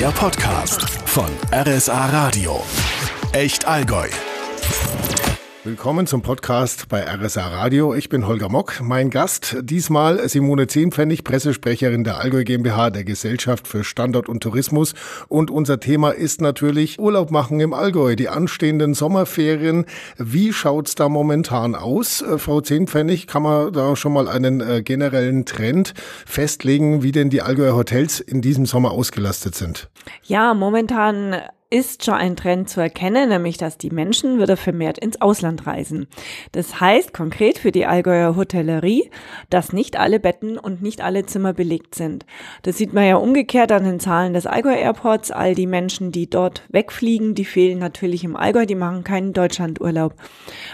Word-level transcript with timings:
Der 0.00 0.12
Podcast 0.12 0.88
von 1.04 1.28
RSA 1.52 2.06
Radio. 2.06 2.62
Echt 3.34 3.66
Allgäu. 3.66 4.08
Willkommen 5.62 6.06
zum 6.06 6.22
Podcast 6.22 6.88
bei 6.88 7.04
RSA 7.04 7.46
Radio. 7.48 7.92
Ich 7.92 8.08
bin 8.08 8.26
Holger 8.26 8.48
Mock. 8.48 8.80
Mein 8.80 9.10
Gast 9.10 9.58
diesmal 9.60 10.26
Simone 10.26 10.68
Zehnpfennig, 10.68 11.22
Pressesprecherin 11.22 12.02
der 12.02 12.16
Allgäu 12.16 12.44
GmbH, 12.44 12.88
der 12.88 13.04
Gesellschaft 13.04 13.68
für 13.68 13.84
Standort 13.84 14.30
und 14.30 14.42
Tourismus. 14.42 14.94
Und 15.28 15.50
unser 15.50 15.78
Thema 15.78 16.12
ist 16.12 16.40
natürlich 16.40 16.98
Urlaub 16.98 17.30
machen 17.30 17.60
im 17.60 17.74
Allgäu, 17.74 18.16
die 18.16 18.30
anstehenden 18.30 18.94
Sommerferien. 18.94 19.84
Wie 20.16 20.54
schaut's 20.54 20.94
da 20.94 21.10
momentan 21.10 21.74
aus? 21.74 22.22
Äh, 22.22 22.38
Frau 22.38 22.62
Zehnpfennig, 22.62 23.26
kann 23.26 23.42
man 23.42 23.70
da 23.70 23.96
schon 23.96 24.14
mal 24.14 24.28
einen 24.28 24.62
äh, 24.62 24.82
generellen 24.82 25.44
Trend 25.44 25.92
festlegen, 26.24 27.02
wie 27.02 27.12
denn 27.12 27.28
die 27.28 27.42
Allgäuer 27.42 27.76
Hotels 27.76 28.18
in 28.20 28.40
diesem 28.40 28.64
Sommer 28.64 28.92
ausgelastet 28.92 29.54
sind? 29.54 29.90
Ja, 30.22 30.54
momentan 30.54 31.36
ist 31.70 32.04
schon 32.04 32.14
ein 32.14 32.34
Trend 32.34 32.68
zu 32.68 32.80
erkennen, 32.80 33.28
nämlich 33.28 33.56
dass 33.56 33.78
die 33.78 33.90
Menschen 33.90 34.40
wieder 34.40 34.56
vermehrt 34.56 34.98
ins 34.98 35.20
Ausland 35.20 35.68
reisen. 35.68 36.08
Das 36.50 36.80
heißt 36.80 37.14
konkret 37.14 37.58
für 37.58 37.70
die 37.70 37.86
Allgäuer 37.86 38.34
Hotellerie, 38.34 39.08
dass 39.50 39.72
nicht 39.72 39.96
alle 39.96 40.18
Betten 40.18 40.58
und 40.58 40.82
nicht 40.82 41.00
alle 41.00 41.26
Zimmer 41.26 41.52
belegt 41.52 41.94
sind. 41.94 42.26
Das 42.62 42.76
sieht 42.76 42.92
man 42.92 43.06
ja 43.06 43.16
umgekehrt 43.16 43.70
an 43.70 43.84
den 43.84 44.00
Zahlen 44.00 44.34
des 44.34 44.46
Allgäu 44.46 44.74
Airports. 44.74 45.30
All 45.30 45.54
die 45.54 45.68
Menschen, 45.68 46.10
die 46.10 46.28
dort 46.28 46.64
wegfliegen, 46.70 47.36
die 47.36 47.44
fehlen 47.44 47.78
natürlich 47.78 48.24
im 48.24 48.36
Allgäu, 48.36 48.66
die 48.66 48.74
machen 48.74 49.04
keinen 49.04 49.32
Deutschlandurlaub. 49.32 50.14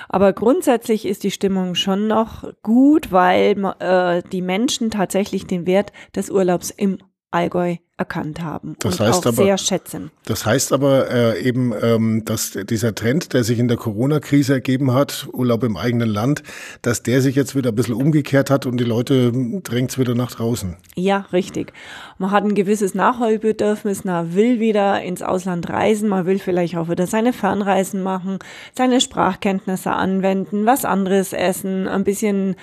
Aber 0.08 0.32
grundsätzlich 0.32 1.04
ist 1.04 1.24
die 1.24 1.30
Stimmung 1.30 1.74
schon 1.74 2.06
noch 2.06 2.50
gut, 2.62 3.12
weil 3.12 3.56
äh, 3.80 4.22
die 4.32 4.42
Menschen 4.42 4.90
tatsächlich 4.90 5.46
den 5.46 5.66
Wert 5.66 5.92
des 6.14 6.30
Urlaubs 6.30 6.70
im 6.70 6.98
Allgäu 7.30 7.76
erkannt 7.98 8.42
haben 8.42 8.76
das 8.80 9.00
und 9.00 9.06
heißt 9.06 9.26
auch 9.26 9.32
aber, 9.32 9.44
sehr 9.44 9.56
schätzen. 9.56 10.10
Das 10.26 10.44
heißt 10.44 10.74
aber 10.74 11.10
äh, 11.10 11.42
eben, 11.42 11.72
ähm, 11.80 12.24
dass 12.26 12.50
dieser 12.50 12.94
Trend, 12.94 13.32
der 13.32 13.42
sich 13.42 13.58
in 13.58 13.68
der 13.68 13.78
Corona-Krise 13.78 14.52
ergeben 14.52 14.92
hat, 14.92 15.26
Urlaub 15.32 15.64
im 15.64 15.78
eigenen 15.78 16.10
Land, 16.10 16.42
dass 16.82 17.02
der 17.02 17.22
sich 17.22 17.36
jetzt 17.36 17.56
wieder 17.56 17.70
ein 17.70 17.74
bisschen 17.74 17.94
umgekehrt 17.94 18.50
hat 18.50 18.66
und 18.66 18.76
die 18.76 18.84
Leute 18.84 19.32
drängt 19.62 19.98
wieder 19.98 20.14
nach 20.14 20.30
draußen. 20.30 20.76
Ja, 20.94 21.26
richtig. 21.32 21.72
Man 22.18 22.32
hat 22.32 22.44
ein 22.44 22.54
gewisses 22.54 22.94
Nachholbedürfnis, 22.94 24.04
man 24.04 24.34
will 24.34 24.60
wieder 24.60 25.00
ins 25.00 25.22
Ausland 25.22 25.68
reisen, 25.70 26.10
man 26.10 26.26
will 26.26 26.38
vielleicht 26.38 26.76
auch 26.76 26.90
wieder 26.90 27.06
seine 27.06 27.32
Fernreisen 27.32 28.02
machen, 28.02 28.38
seine 28.74 29.00
Sprachkenntnisse 29.00 29.92
anwenden, 29.92 30.66
was 30.66 30.84
anderes 30.84 31.32
essen, 31.32 31.88
ein 31.88 32.04
bisschen 32.04 32.56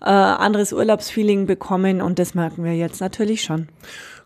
äh, 0.00 0.10
anderes 0.10 0.72
Urlaubsfeeling 0.72 1.46
bekommen 1.46 2.02
und 2.02 2.18
das 2.18 2.34
merken 2.34 2.64
wir 2.64 2.74
jetzt 2.74 3.00
natürlich 3.00 3.42
schon. 3.42 3.68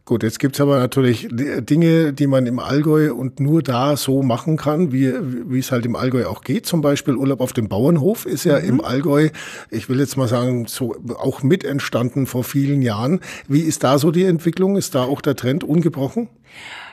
Gut, 0.07 0.23
jetzt 0.23 0.39
gibt's 0.39 0.61
aber 0.61 0.79
natürlich 0.81 1.29
Dinge, 1.31 2.13
die 2.13 2.27
man 2.27 2.45
im 2.45 2.59
Allgäu 2.59 3.15
und 3.15 3.41
nur 3.41 3.63
da 3.63 3.97
so 3.97 4.23
machen 4.23 4.59
kann, 4.59 4.93
wie, 4.93 5.15
wie 5.51 5.59
es 5.59 5.73
halt 5.73 5.87
im 5.87 5.97
Allgäu 5.97 6.27
auch 6.27 6.43
geht. 6.43 6.67
Zum 6.67 6.83
Beispiel 6.83 7.17
Urlaub 7.17 7.41
auf 7.41 7.55
dem 7.55 7.71
Bauernhof 7.71 8.27
ist 8.27 8.45
ja 8.45 8.61
mhm. 8.61 8.69
im 8.69 8.81
Allgäu, 8.85 9.31
ich 9.71 9.89
will 9.89 9.99
jetzt 9.99 10.19
mal 10.19 10.29
sagen, 10.29 10.67
so 10.67 10.95
auch 11.17 11.43
mit 11.43 11.65
entstanden 11.65 12.27
vor 12.27 12.45
vielen 12.45 12.83
Jahren. 12.83 13.21
Wie 13.49 13.61
ist 13.61 13.83
da 13.83 13.99
so 13.99 14.11
die 14.11 14.25
Entwicklung? 14.25 14.77
Ist 14.77 14.95
da 14.95 15.05
auch 15.05 15.23
der 15.23 15.37
Trend 15.37 15.65
ungebrochen? 15.65 16.29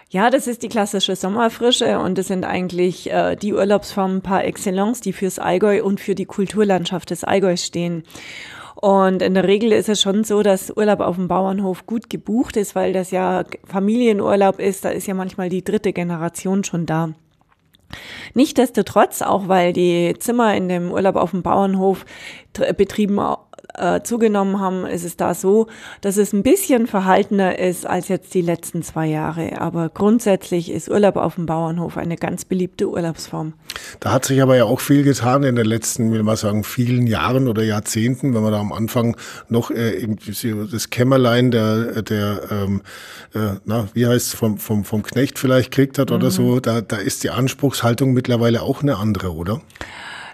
Ja, 0.09 0.29
das 0.29 0.47
ist 0.47 0.63
die 0.63 0.69
klassische 0.69 1.17
Sommerfrische 1.17 1.99
und 1.99 2.17
das 2.17 2.27
sind 2.27 2.45
eigentlich 2.45 3.11
äh, 3.11 3.35
die 3.35 3.53
Urlaubsformen 3.53 4.21
par 4.21 4.45
excellence, 4.45 5.01
die 5.01 5.11
fürs 5.11 5.37
Allgäu 5.37 5.83
und 5.83 5.99
für 5.99 6.15
die 6.15 6.25
Kulturlandschaft 6.25 7.09
des 7.09 7.25
Allgäus 7.25 7.65
stehen. 7.65 8.03
Und 8.81 9.21
in 9.21 9.35
der 9.35 9.47
Regel 9.47 9.71
ist 9.71 9.89
es 9.89 10.01
schon 10.01 10.23
so, 10.23 10.41
dass 10.41 10.75
Urlaub 10.75 11.01
auf 11.01 11.15
dem 11.15 11.27
Bauernhof 11.27 11.85
gut 11.85 12.09
gebucht 12.09 12.57
ist, 12.57 12.73
weil 12.73 12.93
das 12.93 13.11
ja 13.11 13.43
Familienurlaub 13.63 14.59
ist. 14.59 14.83
Da 14.83 14.89
ist 14.89 15.05
ja 15.05 15.13
manchmal 15.13 15.49
die 15.49 15.63
dritte 15.63 15.93
Generation 15.93 16.63
schon 16.63 16.87
da. 16.87 17.13
Nichtsdestotrotz, 18.33 19.21
auch 19.21 19.47
weil 19.47 19.71
die 19.71 20.15
Zimmer 20.17 20.55
in 20.55 20.67
dem 20.67 20.91
Urlaub 20.91 21.15
auf 21.15 21.29
dem 21.29 21.43
Bauernhof 21.43 22.05
betrieben 22.75 23.19
äh, 23.75 24.01
zugenommen 24.01 24.59
haben, 24.59 24.85
ist 24.85 25.03
es 25.03 25.17
da 25.17 25.33
so, 25.33 25.67
dass 26.01 26.17
es 26.17 26.33
ein 26.33 26.43
bisschen 26.43 26.87
verhaltener 26.87 27.57
ist 27.59 27.85
als 27.85 28.07
jetzt 28.07 28.33
die 28.33 28.41
letzten 28.41 28.83
zwei 28.83 29.07
Jahre. 29.07 29.59
Aber 29.61 29.89
grundsätzlich 29.89 30.71
ist 30.71 30.89
Urlaub 30.89 31.15
auf 31.15 31.35
dem 31.35 31.45
Bauernhof 31.45 31.97
eine 31.97 32.15
ganz 32.15 32.45
beliebte 32.45 32.89
Urlaubsform. 32.89 33.53
Da 33.99 34.11
hat 34.11 34.25
sich 34.25 34.41
aber 34.41 34.57
ja 34.57 34.65
auch 34.65 34.79
viel 34.79 35.03
getan 35.03 35.43
in 35.43 35.55
den 35.55 35.65
letzten, 35.65 36.11
will 36.11 36.23
man 36.23 36.35
sagen, 36.35 36.63
vielen 36.63 37.07
Jahren 37.07 37.47
oder 37.47 37.63
Jahrzehnten, 37.63 38.33
wenn 38.33 38.43
man 38.43 38.51
da 38.51 38.59
am 38.59 38.73
Anfang 38.73 39.15
noch 39.49 39.71
äh, 39.71 40.07
das 40.71 40.89
Kämmerlein 40.89 41.51
der, 41.51 42.01
der 42.01 42.41
ähm, 42.51 42.81
äh, 43.33 43.55
na, 43.65 43.87
wie 43.93 44.07
heißt 44.07 44.35
vom, 44.35 44.57
vom, 44.57 44.83
vom 44.83 45.03
Knecht 45.03 45.39
vielleicht 45.39 45.71
kriegt 45.71 45.97
hat 45.97 46.11
oder 46.11 46.27
mhm. 46.27 46.31
so, 46.31 46.59
da, 46.59 46.81
da 46.81 46.97
ist 46.97 47.23
die 47.23 47.29
Anspruchshaltung 47.29 48.13
mittlerweile 48.13 48.61
auch 48.61 48.81
eine 48.81 48.97
andere, 48.97 49.33
oder? 49.33 49.61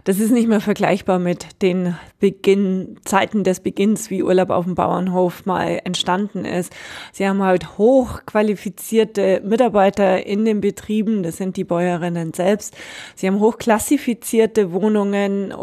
Das 0.07 0.19
ist 0.19 0.31
nicht 0.31 0.47
mehr 0.47 0.61
vergleichbar 0.61 1.19
mit 1.19 1.61
den 1.61 1.97
Beginn, 2.21 2.95
Zeiten 3.03 3.43
des 3.43 3.59
Beginns, 3.59 4.09
wie 4.09 4.23
Urlaub 4.23 4.51
auf 4.51 4.63
dem 4.63 4.73
Bauernhof 4.73 5.45
mal 5.45 5.81
entstanden 5.83 6.45
ist. 6.45 6.71
Sie 7.11 7.27
haben 7.27 7.43
halt 7.43 7.77
hochqualifizierte 7.77 9.41
Mitarbeiter 9.43 10.25
in 10.25 10.45
den 10.45 10.61
Betrieben, 10.61 11.23
das 11.23 11.35
sind 11.35 11.57
die 11.57 11.65
Bäuerinnen 11.65 12.31
selbst. 12.33 12.73
Sie 13.17 13.27
haben 13.27 13.41
hochklassifizierte 13.41 14.71
Wohnungen, 14.71 15.53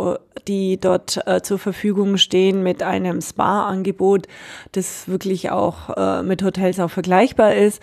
die 0.47 0.79
dort 0.79 1.27
äh, 1.27 1.41
zur 1.41 1.59
Verfügung 1.59 2.19
stehen 2.19 2.63
mit 2.63 2.83
einem 2.83 3.23
Spa-Angebot, 3.23 4.27
das 4.73 5.09
wirklich 5.09 5.53
auch 5.53 5.97
äh, 5.97 6.23
mit 6.23 6.43
Hotels 6.43 6.79
auch 6.81 6.91
vergleichbar 6.91 7.55
ist. 7.55 7.81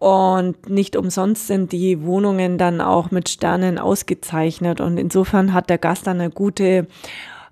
Und 0.00 0.70
nicht 0.70 0.96
umsonst 0.96 1.46
sind 1.46 1.72
die 1.72 2.02
Wohnungen 2.02 2.56
dann 2.56 2.80
auch 2.80 3.10
mit 3.10 3.28
Sternen 3.28 3.78
ausgezeichnet. 3.78 4.80
Und 4.80 4.96
insofern 4.96 5.52
hat 5.52 5.68
der 5.68 5.76
Gast 5.76 6.06
dann 6.06 6.20
eine 6.20 6.30
gute 6.30 6.86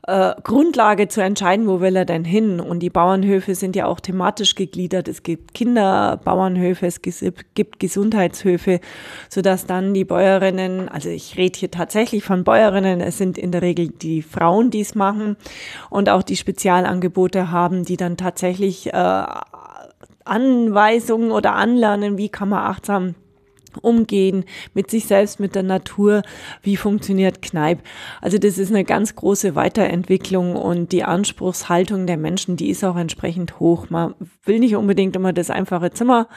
äh, 0.09 0.35
Grundlage 0.43 1.09
zu 1.09 1.23
entscheiden, 1.23 1.69
wo 1.69 1.83
will 1.83 1.95
er 1.95 2.07
denn 2.07 2.25
hin. 2.25 2.59
Und 2.59 2.81
die 2.81 2.89
Bauernhöfe 2.89 3.55
sind 3.55 3.77
ja 3.77 3.85
auch 3.85 4.01
thematisch 4.01 4.55
gegliedert. 4.55 5.09
Es 5.09 5.23
gibt 5.23 5.53
Kinderbauernhöfe, 5.53 6.87
es 6.87 7.03
gibt 7.03 7.79
Gesundheitshöfe, 7.79 8.81
sodass 9.29 9.67
dann 9.67 9.93
die 9.93 10.07
Bäuerinnen, 10.07 10.89
also 10.89 11.11
ich 11.11 11.37
rede 11.37 11.59
hier 11.59 11.71
tatsächlich 11.71 12.25
von 12.25 12.45
Bäuerinnen, 12.45 13.03
es 13.03 13.19
sind 13.19 13.37
in 13.37 13.53
der 13.53 13.61
Regel 13.61 13.89
die 13.89 14.23
Frauen, 14.23 14.71
die 14.71 14.81
es 14.81 14.95
machen 14.95 15.37
und 15.91 16.09
auch 16.09 16.23
die 16.23 16.37
Spezialangebote 16.37 17.51
haben, 17.51 17.85
die 17.85 17.99
dann 17.99 18.17
tatsächlich 18.17 18.87
äh, 18.95 19.25
Anweisungen 20.29 21.31
oder 21.31 21.55
Anlernen, 21.55 22.19
wie 22.19 22.29
kann 22.29 22.49
man 22.49 22.65
achtsam 22.65 23.15
umgehen 23.83 24.45
mit 24.75 24.91
sich 24.91 25.07
selbst, 25.07 25.41
mit 25.41 25.55
der 25.55 25.63
Natur, 25.63 26.23
wie 26.63 26.77
funktioniert 26.77 27.43
Kneipp. 27.43 27.81
Also 28.21 28.39
das 28.39 28.59
ist 28.59 28.71
eine 28.71 28.85
ganz 28.85 29.15
große 29.15 29.55
Weiterentwicklung 29.55 30.57
und 30.57 30.93
die 30.93 31.05
Anspruchshaltung 31.05 32.07
der 32.07 32.17
Menschen, 32.17 32.57
die 32.57 32.71
ist 32.71 32.85
auch 32.85 32.97
entsprechend 32.97 33.61
hoch. 33.61 33.91
Man 33.91 34.15
will 34.45 34.59
nicht 34.59 34.77
unbedingt 34.77 35.17
immer 35.17 35.33
das 35.33 35.51
einfache 35.51 35.91
Zimmer, 35.91 36.29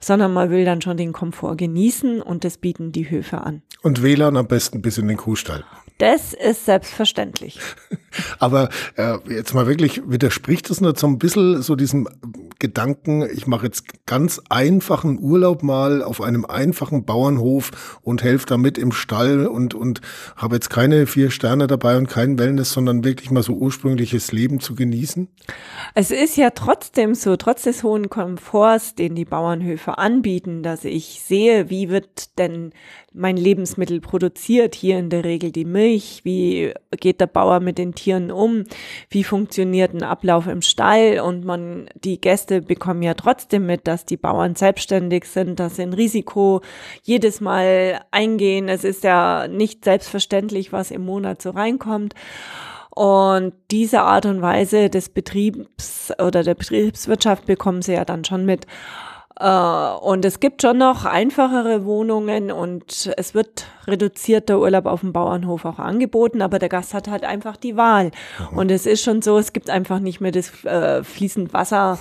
sondern 0.00 0.32
man 0.32 0.50
will 0.50 0.64
dann 0.64 0.80
schon 0.80 0.96
den 0.96 1.12
Komfort 1.12 1.56
genießen 1.56 2.22
und 2.22 2.44
das 2.44 2.58
bieten 2.58 2.92
die 2.92 3.10
Höfe 3.10 3.40
an. 3.40 3.62
Und 3.82 4.02
WLAN 4.02 4.36
am 4.36 4.46
besten 4.46 4.82
bis 4.82 4.98
in 4.98 5.08
den 5.08 5.16
Kuhstall. 5.16 5.64
Das 5.98 6.32
ist 6.32 6.64
selbstverständlich. 6.64 7.58
Aber 8.38 8.68
äh, 8.94 9.18
jetzt 9.28 9.54
mal 9.54 9.66
wirklich, 9.66 10.02
widerspricht 10.08 10.70
das 10.70 10.80
nicht 10.80 10.98
so 10.98 11.08
ein 11.08 11.18
bisschen 11.18 11.60
so 11.62 11.74
diesem 11.74 12.08
Gedanken, 12.60 13.22
ich 13.32 13.46
mache 13.46 13.66
jetzt 13.66 14.04
ganz 14.06 14.40
einfachen 14.48 15.20
Urlaub 15.20 15.62
mal 15.62 16.02
auf 16.02 16.20
einem 16.20 16.44
einfachen 16.44 17.04
Bauernhof 17.04 17.98
und 18.02 18.22
helfe 18.22 18.46
damit 18.46 18.78
im 18.78 18.90
Stall 18.90 19.46
und, 19.46 19.74
und 19.74 20.00
habe 20.36 20.56
jetzt 20.56 20.68
keine 20.68 21.06
vier 21.06 21.30
Sterne 21.30 21.68
dabei 21.68 21.96
und 21.96 22.08
kein 22.08 22.38
Wellness, 22.38 22.72
sondern 22.72 23.04
wirklich 23.04 23.30
mal 23.30 23.44
so 23.44 23.52
ursprüngliches 23.52 24.32
Leben 24.32 24.58
zu 24.58 24.74
genießen? 24.74 25.28
Es 25.94 26.10
ist 26.10 26.36
ja 26.36 26.50
trotzdem 26.50 27.14
so, 27.14 27.36
trotz 27.36 27.62
des 27.62 27.84
hohen 27.84 28.10
Komforts, 28.10 28.96
den 28.96 29.14
die 29.14 29.24
Bauernhöfe 29.24 29.98
anbieten, 29.98 30.64
dass 30.64 30.84
ich 30.84 31.22
sehe, 31.24 31.70
wie 31.70 31.90
wird 31.90 32.38
denn 32.38 32.72
mein 33.12 33.36
Lebensmittel 33.36 34.00
produziert, 34.00 34.74
hier 34.74 34.98
in 34.98 35.08
der 35.08 35.24
Regel 35.24 35.50
die 35.50 35.64
Milch, 35.64 36.20
wie 36.24 36.74
geht 37.00 37.20
der 37.20 37.26
Bauer 37.26 37.60
mit 37.60 37.78
den 37.78 37.94
Tieren 37.94 38.30
um, 38.30 38.64
wie 39.08 39.24
funktioniert 39.24 39.94
ein 39.94 40.02
Ablauf 40.02 40.46
im 40.46 40.62
Stall 40.62 41.20
und 41.20 41.44
man, 41.44 41.88
die 41.94 42.20
Gäste 42.20 42.60
bekommen 42.60 43.02
ja 43.02 43.14
trotzdem 43.14 43.66
mit, 43.66 43.86
dass 43.86 44.04
die 44.04 44.18
Bauern 44.18 44.54
selbstständig 44.54 45.24
sind, 45.24 45.58
dass 45.58 45.76
sie 45.76 45.82
ein 45.82 45.94
Risiko 45.94 46.60
jedes 47.02 47.40
Mal 47.40 48.00
eingehen. 48.10 48.68
Es 48.68 48.84
ist 48.84 49.04
ja 49.04 49.48
nicht 49.48 49.84
selbstverständlich, 49.84 50.72
was 50.72 50.90
im 50.90 51.04
Monat 51.04 51.40
so 51.40 51.50
reinkommt. 51.50 52.14
Und 52.90 53.54
diese 53.70 54.00
Art 54.00 54.26
und 54.26 54.42
Weise 54.42 54.90
des 54.90 55.08
Betriebs 55.08 56.12
oder 56.18 56.42
der 56.42 56.54
Betriebswirtschaft 56.54 57.46
bekommen 57.46 57.80
sie 57.80 57.92
ja 57.92 58.04
dann 58.04 58.24
schon 58.24 58.44
mit. 58.44 58.66
Äh, 59.38 59.48
und 59.48 60.24
es 60.24 60.40
gibt 60.40 60.62
schon 60.62 60.78
noch 60.78 61.04
einfachere 61.04 61.84
Wohnungen 61.84 62.50
und 62.50 63.12
es 63.16 63.34
wird 63.34 63.66
reduzierter 63.86 64.58
Urlaub 64.58 64.86
auf 64.86 65.00
dem 65.00 65.12
Bauernhof 65.12 65.64
auch 65.64 65.78
angeboten, 65.78 66.42
aber 66.42 66.58
der 66.58 66.68
Gast 66.68 66.92
hat 66.92 67.08
halt 67.08 67.24
einfach 67.24 67.56
die 67.56 67.76
Wahl. 67.76 68.10
Mhm. 68.50 68.58
Und 68.58 68.70
es 68.70 68.86
ist 68.86 69.02
schon 69.02 69.22
so, 69.22 69.38
es 69.38 69.52
gibt 69.52 69.70
einfach 69.70 70.00
nicht 70.00 70.20
mehr 70.20 70.32
das 70.32 70.64
äh, 70.64 71.04
fließend 71.04 71.52
Wasser 71.52 71.98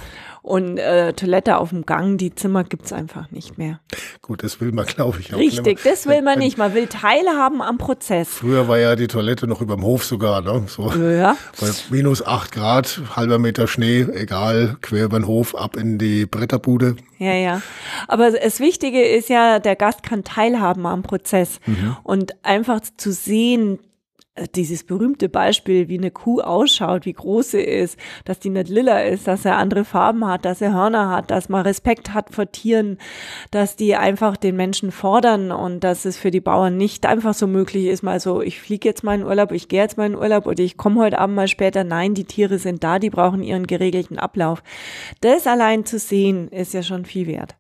Und 0.48 0.78
äh, 0.78 1.12
Toilette 1.12 1.58
auf 1.58 1.72
dem 1.72 1.86
Gang, 1.86 2.18
die 2.18 2.34
Zimmer 2.34 2.64
gibt's 2.64 2.94
einfach 2.94 3.30
nicht 3.32 3.58
mehr. 3.58 3.82
Gut, 4.22 4.44
das 4.44 4.62
will 4.62 4.72
man, 4.72 4.86
glaube 4.86 5.20
ich, 5.20 5.34
auch. 5.34 5.38
Richtig, 5.38 5.84
das 5.84 6.06
will 6.08 6.22
man 6.22 6.40
nicht. 6.40 6.58
Man 6.58 6.74
will 6.74 6.88
teilhaben 6.88 7.62
am 7.62 7.78
Prozess. 7.78 8.30
Früher 8.30 8.70
war 8.70 8.78
ja 8.78 8.96
die 8.96 9.08
Toilette 9.08 9.46
noch 9.46 9.60
überm 9.60 9.84
Hof 9.84 10.06
sogar, 10.06 10.40
ne? 10.42 10.64
So 10.68 10.90
Ja. 10.94 11.36
bei 11.60 11.68
minus 11.90 12.26
acht 12.26 12.54
Grad, 12.54 13.02
halber 13.18 13.40
Meter 13.40 13.68
Schnee, 13.68 14.04
egal, 14.14 14.78
quer 14.82 15.04
über 15.06 15.20
den 15.20 15.28
Hof, 15.28 15.54
ab 15.54 15.76
in 15.76 15.98
die 15.98 16.26
Bretterbude. 16.26 16.96
Ja, 17.18 17.34
ja. 17.34 17.62
Aber 18.08 18.32
das 18.32 18.62
Wichtige 18.62 19.02
ist 19.04 19.28
ja, 19.28 19.60
der 19.60 19.76
Gast 19.76 20.02
kann 20.02 20.24
teilhaben 20.24 20.86
am 20.86 21.04
Prozess 21.04 21.60
und 22.04 22.32
einfach 22.46 22.80
zu 22.96 23.12
sehen, 23.12 23.80
dieses 24.56 24.84
berühmte 24.84 25.30
Beispiel, 25.30 25.88
wie 25.88 25.98
eine 25.98 26.12
Kuh 26.12 26.42
ausschaut, 26.42 27.06
wie 27.06 27.14
groß 27.14 27.52
sie 27.52 27.62
ist, 27.62 27.98
dass 28.26 28.40
die 28.40 28.50
nicht 28.50 28.70
lila 28.70 29.02
ist, 29.02 29.28
dass 29.28 29.46
er 29.46 29.58
andere 29.58 29.86
Farben 29.86 30.26
hat, 30.28 30.46
dass 30.46 30.62
er 30.62 30.74
Hörner 30.74 31.10
hat, 31.10 31.32
dass 31.32 31.50
man 31.50 31.62
Respekt 31.62 32.14
hat 32.14 32.34
vor 32.34 32.52
Tieren, 32.52 32.98
dass 33.52 33.76
die 33.76 33.96
einfach 33.96 34.38
den 34.38 34.56
Menschen 34.56 34.92
fordern 34.92 35.52
und 35.52 35.84
dass 35.84 36.06
es 36.06 36.18
für 36.18 36.32
die 36.32 36.42
Bauern 36.42 36.78
nicht 36.78 37.06
einfach 37.06 37.34
so 37.34 37.48
möglich 37.48 37.86
ist, 37.86 38.04
mal 38.04 38.20
so, 38.20 38.42
ich 38.42 38.60
fliege 38.60 38.88
jetzt 38.88 39.04
mal 39.04 39.16
in 39.16 39.26
Urlaub, 39.26 39.52
ich 39.52 39.68
gehe 39.68 39.82
jetzt 39.82 39.98
mal 39.98 40.08
in 40.08 40.16
Urlaub 40.16 40.46
oder 40.46 40.64
ich 40.64 40.78
komme 40.78 41.02
heute 41.02 41.20
Abend 41.20 41.36
mal 41.36 41.48
später. 41.48 41.84
Nein, 41.84 42.14
die 42.14 42.26
Tiere 42.26 42.60
sind 42.60 42.84
da, 42.84 43.00
die 43.00 43.10
brauchen 43.10 43.44
ihren 43.44 43.68
geregelten 43.68 44.20
Ablauf. 44.20 44.64
Das 45.22 45.48
allein 45.48 45.86
zu 45.86 46.00
sehen, 46.00 46.48
ist 46.50 46.74
ja 46.74 46.84
schon 46.84 47.06
viel 47.06 47.28
wert. 47.28 47.56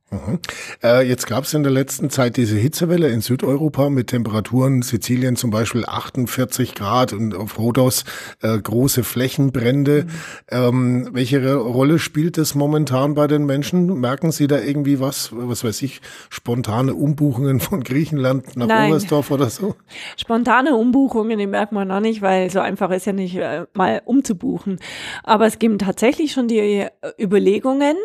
Äh, 0.82 1.06
jetzt 1.06 1.28
gab 1.28 1.44
es 1.44 1.54
in 1.54 1.64
der 1.64 1.72
letzten 1.72 2.10
Zeit 2.10 2.38
diese 2.38 2.56
Hitzewelle 2.56 3.10
in 3.10 3.20
Südeuropa 3.20 3.90
mit 3.90 4.08
Temperaturen, 4.08 4.82
Sizilien 4.82 5.36
zum 5.36 5.50
Beispiel 5.50 5.86
48 5.86 6.67
Grad 6.76 7.14
und 7.14 7.36
auf 7.36 7.58
Rhodos 7.58 8.06
äh, 8.42 8.58
große 8.58 9.04
Flächenbrände. 9.04 10.08
Ähm, 10.50 11.10
welche 11.12 11.56
Rolle 11.56 12.00
spielt 12.00 12.38
das 12.38 12.56
momentan 12.56 13.14
bei 13.14 13.28
den 13.28 13.46
Menschen? 13.46 14.00
Merken 14.00 14.32
Sie 14.32 14.48
da 14.48 14.60
irgendwie 14.60 15.00
was, 15.00 15.30
was 15.34 15.64
weiß 15.64 15.82
ich, 15.82 16.02
spontane 16.30 16.94
Umbuchungen 16.94 17.60
von 17.60 17.84
Griechenland 17.84 18.56
nach 18.56 18.68
Nein. 18.68 18.92
Oberstdorf 18.92 19.32
oder 19.32 19.50
so? 19.50 19.76
Spontane 20.18 20.76
Umbuchungen, 20.76 21.38
die 21.38 21.48
merkt 21.48 21.72
man 21.72 21.88
noch 21.88 22.00
nicht, 22.00 22.22
weil 22.22 22.50
so 22.50 22.60
einfach 22.60 22.92
ist 22.92 23.06
ja 23.06 23.14
nicht 23.14 23.36
äh, 23.36 23.66
mal 23.74 24.02
umzubuchen. 24.06 24.80
Aber 25.24 25.46
es 25.46 25.60
gibt 25.60 25.82
tatsächlich 25.82 26.32
schon 26.32 26.48
die 26.48 26.60
äh, 26.60 26.90
Überlegungen, 27.20 27.96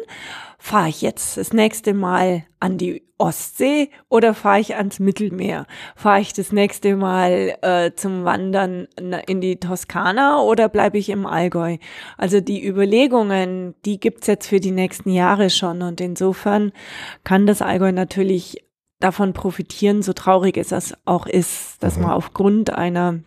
fahre 0.62 0.90
ich 0.90 1.02
jetzt 1.02 1.36
das 1.36 1.52
nächste 1.52 1.92
Mal 1.92 2.44
an 2.60 2.78
die 2.78 3.02
Ostsee 3.18 3.90
oder 4.08 4.32
fahre 4.32 4.60
ich 4.60 4.76
ans 4.76 5.00
Mittelmeer? 5.00 5.66
Fahre 5.96 6.20
ich 6.20 6.34
das 6.34 6.52
nächste 6.52 6.94
Mal 6.94 7.56
äh, 7.62 7.90
zum 7.96 8.24
Wandern 8.24 8.86
in 9.26 9.40
die 9.40 9.56
Toskana 9.56 10.40
oder 10.40 10.68
bleibe 10.68 10.98
ich 10.98 11.08
im 11.08 11.26
Allgäu? 11.26 11.78
Also 12.16 12.40
die 12.40 12.64
Überlegungen, 12.64 13.74
die 13.84 13.98
gibt's 13.98 14.28
jetzt 14.28 14.46
für 14.46 14.60
die 14.60 14.70
nächsten 14.70 15.10
Jahre 15.10 15.50
schon 15.50 15.82
und 15.82 16.00
insofern 16.00 16.70
kann 17.24 17.44
das 17.48 17.60
Allgäu 17.60 17.90
natürlich 17.90 18.64
davon 19.00 19.32
profitieren, 19.32 20.02
so 20.02 20.12
traurig 20.12 20.56
es 20.56 20.68
das 20.68 20.94
auch 21.04 21.26
ist, 21.26 21.82
dass 21.82 21.98
man 21.98 22.12
aufgrund 22.12 22.70
einer 22.72 23.18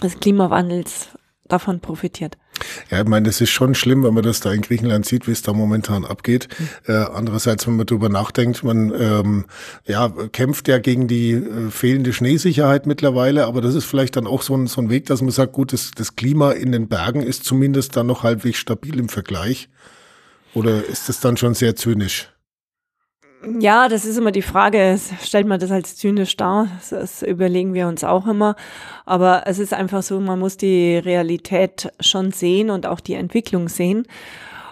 des 0.00 0.20
Klimawandels 0.20 1.08
davon 1.48 1.80
profitiert. 1.80 2.38
Ja, 2.90 3.00
ich 3.00 3.08
meine, 3.08 3.26
das 3.26 3.40
ist 3.40 3.50
schon 3.50 3.74
schlimm, 3.74 4.04
wenn 4.04 4.14
man 4.14 4.22
das 4.22 4.40
da 4.40 4.52
in 4.52 4.62
Griechenland 4.62 5.06
sieht, 5.06 5.26
wie 5.26 5.32
es 5.32 5.42
da 5.42 5.52
momentan 5.52 6.04
abgeht. 6.04 6.48
Äh, 6.86 6.92
andererseits, 6.92 7.66
wenn 7.66 7.76
man 7.76 7.86
darüber 7.86 8.08
nachdenkt, 8.08 8.64
man 8.64 8.92
ähm, 8.98 9.44
ja, 9.86 10.08
kämpft 10.32 10.68
ja 10.68 10.78
gegen 10.78 11.08
die 11.08 11.32
äh, 11.32 11.70
fehlende 11.70 12.12
Schneesicherheit 12.12 12.86
mittlerweile, 12.86 13.46
aber 13.46 13.60
das 13.60 13.74
ist 13.74 13.84
vielleicht 13.84 14.16
dann 14.16 14.26
auch 14.26 14.42
so 14.42 14.56
ein, 14.56 14.66
so 14.66 14.80
ein 14.80 14.90
Weg, 14.90 15.06
dass 15.06 15.22
man 15.22 15.30
sagt, 15.30 15.52
gut, 15.52 15.72
das, 15.72 15.90
das 15.94 16.16
Klima 16.16 16.52
in 16.52 16.72
den 16.72 16.88
Bergen 16.88 17.22
ist 17.22 17.44
zumindest 17.44 17.96
dann 17.96 18.06
noch 18.06 18.22
halbwegs 18.22 18.58
stabil 18.58 18.98
im 18.98 19.08
Vergleich. 19.08 19.68
Oder 20.54 20.84
ist 20.84 21.08
das 21.08 21.20
dann 21.20 21.36
schon 21.36 21.54
sehr 21.54 21.76
zynisch? 21.76 22.30
Ja, 23.60 23.88
das 23.88 24.04
ist 24.04 24.18
immer 24.18 24.32
die 24.32 24.42
Frage, 24.42 24.98
stellt 25.22 25.46
man 25.46 25.60
das 25.60 25.70
als 25.70 25.96
zynisch 25.96 26.36
dar? 26.36 26.68
Das, 26.76 26.88
das 26.90 27.22
überlegen 27.22 27.72
wir 27.72 27.86
uns 27.86 28.02
auch 28.02 28.26
immer. 28.26 28.56
Aber 29.06 29.42
es 29.46 29.58
ist 29.60 29.72
einfach 29.72 30.02
so, 30.02 30.18
man 30.18 30.40
muss 30.40 30.56
die 30.56 30.96
Realität 30.98 31.92
schon 32.00 32.32
sehen 32.32 32.70
und 32.70 32.86
auch 32.86 33.00
die 33.00 33.14
Entwicklung 33.14 33.68
sehen. 33.68 34.06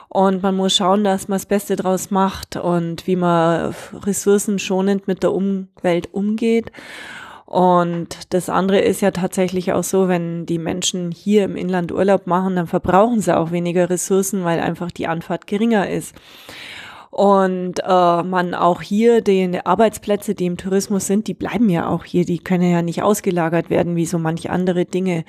Und 0.09 0.43
man 0.43 0.57
muss 0.57 0.75
schauen, 0.75 1.05
dass 1.05 1.29
man 1.29 1.37
das 1.37 1.47
Beste 1.47 1.77
draus 1.77 2.11
macht 2.11 2.57
und 2.57 3.07
wie 3.07 3.17
man 3.17 3.75
ressourcenschonend 3.93 5.07
mit 5.07 5.23
der 5.23 5.33
Umwelt 5.33 6.13
umgeht. 6.13 6.73
Und 7.45 8.35
das 8.35 8.49
andere 8.49 8.81
ist 8.81 9.01
ja 9.01 9.13
tatsächlich 9.13 9.73
auch 9.73 9.85
so, 9.85 10.09
wenn 10.09 10.47
die 10.47 10.59
Menschen 10.59 11.13
hier 11.13 11.45
im 11.45 11.55
Inland 11.55 11.93
Urlaub 11.93 12.27
machen, 12.27 12.57
dann 12.57 12.67
verbrauchen 12.67 13.21
sie 13.21 13.37
auch 13.37 13.53
weniger 13.53 13.89
Ressourcen, 13.89 14.43
weil 14.43 14.59
einfach 14.59 14.91
die 14.91 15.07
Anfahrt 15.07 15.47
geringer 15.47 15.89
ist. 15.89 16.15
Und 17.17 17.81
äh, 17.83 18.23
man 18.23 18.53
auch 18.53 18.83
hier 18.83 19.23
die 19.23 19.59
Arbeitsplätze, 19.65 20.35
die 20.35 20.45
im 20.45 20.59
Tourismus 20.59 21.07
sind, 21.07 21.29
die 21.29 21.33
bleiben 21.33 21.71
ja 21.71 21.89
auch 21.89 22.05
hier. 22.05 22.27
Die 22.27 22.39
können 22.39 22.71
ja 22.71 22.83
nicht 22.83 23.03
ausgelagert 23.03 23.71
werden 23.71 23.97
wie 23.97 24.05
so 24.05 24.19
manche 24.19 24.51
andere 24.51 24.85
Dinge. 24.85 25.25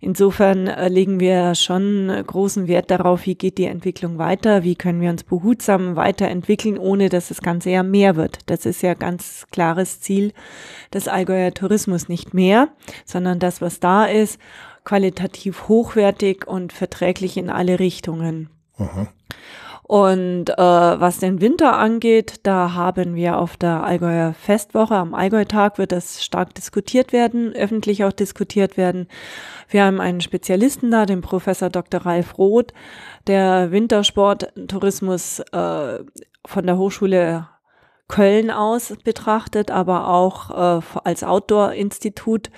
Insofern 0.00 0.68
äh, 0.68 0.86
legen 0.86 1.18
wir 1.18 1.56
schon 1.56 2.22
großen 2.24 2.68
Wert 2.68 2.88
darauf, 2.92 3.26
wie 3.26 3.34
geht 3.34 3.58
die 3.58 3.64
Entwicklung 3.64 4.16
weiter, 4.16 4.62
wie 4.62 4.76
können 4.76 5.00
wir 5.00 5.10
uns 5.10 5.24
behutsam 5.24 5.96
weiterentwickeln, 5.96 6.78
ohne 6.78 7.08
dass 7.08 7.30
das 7.30 7.42
Ganze 7.42 7.70
ja 7.70 7.82
mehr 7.82 8.14
wird. 8.14 8.38
Das 8.46 8.64
ist 8.64 8.82
ja 8.82 8.94
ganz 8.94 9.48
klares 9.50 10.00
Ziel 10.00 10.32
des 10.92 11.08
Allgäuer 11.08 11.52
Tourismus 11.52 12.08
nicht 12.08 12.32
mehr, 12.32 12.68
sondern 13.04 13.40
das, 13.40 13.60
was 13.60 13.80
da 13.80 14.04
ist, 14.04 14.38
qualitativ 14.84 15.66
hochwertig 15.66 16.46
und 16.46 16.72
verträglich 16.72 17.36
in 17.36 17.50
alle 17.50 17.80
Richtungen. 17.80 18.50
Und 19.86 20.48
äh, 20.48 20.56
was 20.56 21.18
den 21.18 21.42
Winter 21.42 21.76
angeht, 21.76 22.40
da 22.44 22.72
haben 22.72 23.14
wir 23.14 23.38
auf 23.38 23.58
der 23.58 23.84
Allgäuer 23.84 24.32
Festwoche, 24.32 24.94
am 24.94 25.12
Allgäu-Tag 25.12 25.76
wird 25.76 25.92
das 25.92 26.24
stark 26.24 26.54
diskutiert 26.54 27.12
werden, 27.12 27.52
öffentlich 27.54 28.02
auch 28.02 28.12
diskutiert 28.12 28.78
werden. 28.78 29.08
Wir 29.68 29.84
haben 29.84 30.00
einen 30.00 30.22
Spezialisten 30.22 30.90
da, 30.90 31.04
den 31.04 31.20
Professor 31.20 31.68
Dr. 31.68 32.06
Ralf 32.06 32.38
Roth, 32.38 32.72
der 33.26 33.72
Wintersporttourismus 33.72 35.40
äh, 35.40 35.98
von 36.46 36.66
der 36.66 36.78
Hochschule 36.78 37.48
Köln 38.08 38.50
aus 38.50 38.94
betrachtet, 39.04 39.70
aber 39.70 40.08
auch 40.08 40.80
äh, 40.80 40.82
als 41.04 41.24
Outdoor-Institut 41.24 42.50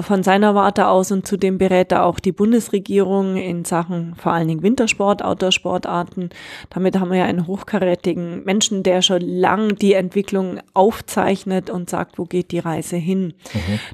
von 0.00 0.22
seiner 0.22 0.54
Warte 0.54 0.88
aus 0.88 1.12
und 1.12 1.26
zudem 1.26 1.58
berät 1.58 1.92
er 1.92 2.04
auch 2.04 2.18
die 2.18 2.32
Bundesregierung 2.32 3.36
in 3.36 3.64
Sachen 3.64 4.14
vor 4.16 4.32
allen 4.32 4.48
Dingen 4.48 4.62
Wintersport, 4.62 5.22
Outdoor-Sportarten. 5.24 6.30
Damit 6.70 6.98
haben 6.98 7.10
wir 7.10 7.18
ja 7.18 7.24
einen 7.24 7.46
hochkarätigen 7.46 8.44
Menschen, 8.44 8.82
der 8.82 9.02
schon 9.02 9.20
lang 9.22 9.76
die 9.76 9.94
Entwicklung 9.94 10.60
aufzeichnet 10.72 11.70
und 11.70 11.90
sagt, 11.90 12.18
wo 12.18 12.24
geht 12.24 12.50
die 12.50 12.58
Reise 12.58 12.96
hin. 12.96 13.34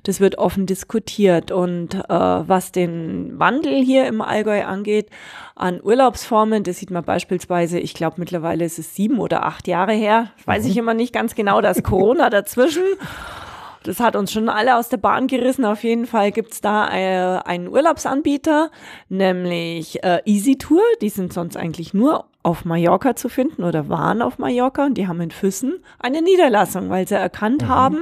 Das 0.04 0.20
wird 0.20 0.38
offen 0.38 0.66
diskutiert. 0.66 1.50
Und 1.50 1.94
äh, 1.94 2.08
was 2.08 2.72
den 2.72 3.38
Wandel 3.38 3.82
hier 3.82 4.06
im 4.06 4.20
Allgäu 4.20 4.64
angeht, 4.64 5.08
an 5.54 5.80
Urlaubsformen, 5.82 6.62
das 6.64 6.78
sieht 6.78 6.90
man 6.90 7.04
beispielsweise, 7.04 7.78
ich 7.78 7.94
glaube 7.94 8.16
mittlerweile 8.18 8.64
ist 8.64 8.78
es 8.78 8.94
sieben 8.94 9.18
oder 9.18 9.44
acht 9.44 9.68
Jahre 9.68 9.92
her, 9.92 10.30
weiß 10.46 10.64
ich 10.64 10.76
immer 10.76 10.94
nicht 10.94 11.12
ganz 11.12 11.34
genau, 11.34 11.60
da 11.60 11.70
ist 11.70 11.84
Corona 11.84 12.30
dazwischen. 12.30 12.84
Das 13.82 13.98
hat 13.98 14.14
uns 14.14 14.30
schon 14.30 14.48
alle 14.50 14.76
aus 14.76 14.90
der 14.90 14.98
Bahn 14.98 15.26
gerissen. 15.26 15.64
Auf 15.64 15.84
jeden 15.84 16.06
Fall 16.06 16.32
gibt's 16.32 16.60
da 16.60 16.88
äh, 16.92 17.40
einen 17.44 17.68
Urlaubsanbieter, 17.68 18.70
nämlich 19.08 20.04
äh, 20.04 20.20
Easy 20.26 20.58
Tour. 20.58 20.82
Die 21.00 21.08
sind 21.08 21.32
sonst 21.32 21.56
eigentlich 21.56 21.94
nur 21.94 22.26
auf 22.42 22.64
Mallorca 22.64 23.16
zu 23.16 23.28
finden 23.28 23.64
oder 23.64 23.88
waren 23.88 24.22
auf 24.22 24.38
Mallorca 24.38 24.84
und 24.86 24.94
die 24.94 25.08
haben 25.08 25.20
in 25.20 25.30
Füssen 25.30 25.82
eine 25.98 26.22
Niederlassung, 26.22 26.90
weil 26.90 27.06
sie 27.08 27.14
erkannt 27.14 27.68
haben, 27.68 27.98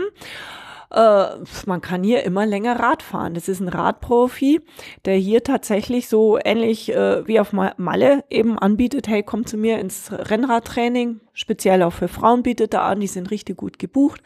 äh, 0.91 1.25
man 1.67 1.81
kann 1.81 2.03
hier 2.03 2.25
immer 2.25 2.47
länger 2.47 2.79
Rad 2.81 3.03
fahren. 3.03 3.35
Das 3.35 3.49
ist 3.49 3.61
ein 3.61 3.69
Radprofi, 3.69 4.61
der 5.05 5.17
hier 5.17 5.45
tatsächlich 5.45 6.09
so 6.09 6.39
ähnlich 6.45 6.93
äh, 6.93 7.27
wie 7.27 7.41
auf 7.41 7.53
Ma- 7.53 7.75
Malle 7.77 8.25
eben 8.31 8.59
anbietet, 8.59 9.07
hey, 9.07 9.23
komm 9.23 9.47
zu 9.47 9.57
mir 9.57 9.79
ins 9.79 10.11
Rennradtraining, 10.13 11.21
speziell 11.35 11.83
auch 11.83 11.93
für 11.93 12.09
Frauen 12.09 12.43
bietet 12.43 12.75
er 12.75 12.83
an, 12.83 13.01
die 13.01 13.07
sind 13.07 13.31
richtig 13.31 13.57
gut 13.57 13.79
gebucht. 13.79 14.23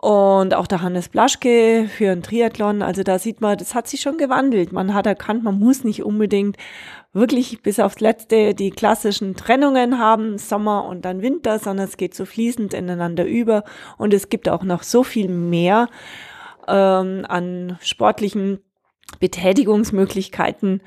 Und 0.00 0.54
auch 0.54 0.66
der 0.66 0.80
Hannes 0.80 1.10
Blaschke 1.10 1.86
für 1.86 2.10
einen 2.10 2.22
Triathlon. 2.22 2.80
Also 2.80 3.02
da 3.02 3.18
sieht 3.18 3.42
man, 3.42 3.58
das 3.58 3.74
hat 3.74 3.86
sich 3.86 4.00
schon 4.00 4.16
gewandelt. 4.16 4.72
Man 4.72 4.94
hat 4.94 5.06
erkannt, 5.06 5.44
man 5.44 5.58
muss 5.58 5.84
nicht 5.84 6.02
unbedingt 6.02 6.56
wirklich 7.12 7.60
bis 7.60 7.78
aufs 7.78 8.00
Letzte 8.00 8.54
die 8.54 8.70
klassischen 8.70 9.36
Trennungen 9.36 9.98
haben, 9.98 10.38
Sommer 10.38 10.86
und 10.86 11.04
dann 11.04 11.20
Winter, 11.20 11.58
sondern 11.58 11.86
es 11.86 11.98
geht 11.98 12.14
so 12.14 12.24
fließend 12.24 12.72
ineinander 12.72 13.26
über. 13.26 13.62
Und 13.98 14.14
es 14.14 14.30
gibt 14.30 14.48
auch 14.48 14.62
noch 14.62 14.84
so 14.84 15.02
viel 15.02 15.28
mehr 15.28 15.90
ähm, 16.66 17.26
an 17.28 17.76
sportlichen 17.82 18.60
Betätigungsmöglichkeiten. 19.18 20.80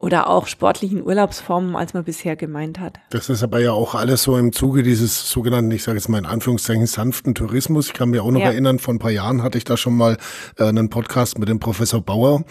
Oder 0.00 0.30
auch 0.30 0.46
sportlichen 0.46 1.04
Urlaubsformen, 1.04 1.76
als 1.76 1.92
man 1.92 2.04
bisher 2.04 2.34
gemeint 2.34 2.80
hat. 2.80 2.98
Das 3.10 3.28
ist 3.28 3.42
aber 3.42 3.60
ja 3.60 3.72
auch 3.72 3.94
alles 3.94 4.22
so 4.22 4.34
im 4.38 4.50
Zuge 4.50 4.82
dieses 4.82 5.28
sogenannten, 5.28 5.70
ich 5.72 5.82
sage 5.82 5.98
jetzt 5.98 6.08
mal 6.08 6.16
in 6.16 6.24
Anführungszeichen, 6.24 6.86
sanften 6.86 7.34
Tourismus. 7.34 7.88
Ich 7.88 7.92
kann 7.92 8.08
mir 8.08 8.24
auch 8.24 8.30
noch 8.30 8.40
ja. 8.40 8.46
erinnern, 8.46 8.78
vor 8.78 8.94
ein 8.94 8.98
paar 8.98 9.10
Jahren 9.10 9.42
hatte 9.42 9.58
ich 9.58 9.64
da 9.64 9.76
schon 9.76 9.94
mal 9.94 10.16
äh, 10.58 10.64
einen 10.64 10.88
Podcast 10.88 11.38
mit 11.38 11.50
dem 11.50 11.60
Professor 11.60 12.00
Bauer. 12.00 12.44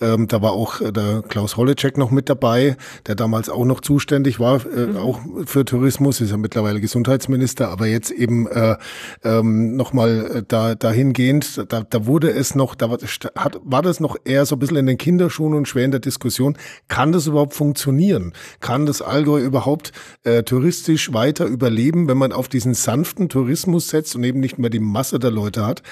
Ähm, 0.00 0.26
da 0.26 0.42
war 0.42 0.52
auch 0.52 0.80
äh, 0.80 0.92
der 0.92 1.22
Klaus 1.22 1.56
Holleczek 1.56 1.96
noch 1.96 2.10
mit 2.10 2.28
dabei, 2.28 2.76
der 3.06 3.14
damals 3.14 3.48
auch 3.50 3.64
noch 3.64 3.82
zuständig 3.82 4.40
war, 4.40 4.66
äh, 4.66 4.86
mhm. 4.86 4.96
auch 4.96 5.20
für 5.46 5.64
Tourismus, 5.64 6.20
ist 6.20 6.32
ja 6.32 6.36
mittlerweile 6.36 6.80
Gesundheitsminister, 6.80 7.68
aber 7.68 7.86
jetzt 7.86 8.10
eben 8.10 8.48
äh, 8.48 8.76
ähm, 9.22 9.76
nochmal 9.76 10.38
äh, 10.38 10.42
da, 10.46 10.74
dahingehend, 10.74 11.72
da, 11.72 11.82
da 11.88 12.06
wurde 12.06 12.30
es 12.30 12.56
noch, 12.56 12.74
da 12.74 12.90
war, 12.90 12.98
hat, 13.36 13.60
war 13.62 13.82
das 13.82 14.00
noch 14.00 14.16
eher 14.24 14.44
so 14.44 14.56
ein 14.56 14.58
bisschen 14.58 14.78
in 14.78 14.86
den 14.86 14.98
Kinderschuhen 14.98 15.54
und 15.54 15.68
schwer 15.68 15.84
in 15.84 15.92
der 15.92 16.00
Diskussion 16.00 16.56
kann 16.96 17.12
das 17.12 17.26
überhaupt 17.26 17.52
funktionieren? 17.52 18.32
Kann 18.60 18.86
das 18.86 19.02
Allgäu 19.02 19.38
überhaupt 19.38 19.92
äh, 20.24 20.44
touristisch 20.44 21.12
weiter 21.12 21.44
überleben, 21.44 22.08
wenn 22.08 22.16
man 22.16 22.32
auf 22.32 22.48
diesen 22.48 22.72
sanften 22.72 23.28
Tourismus 23.28 23.90
setzt 23.90 24.16
und 24.16 24.24
eben 24.24 24.40
nicht 24.40 24.58
mehr 24.58 24.70
die 24.70 24.78
Masse 24.78 25.18
der 25.18 25.30
Leute 25.30 25.66
hat? 25.66 25.82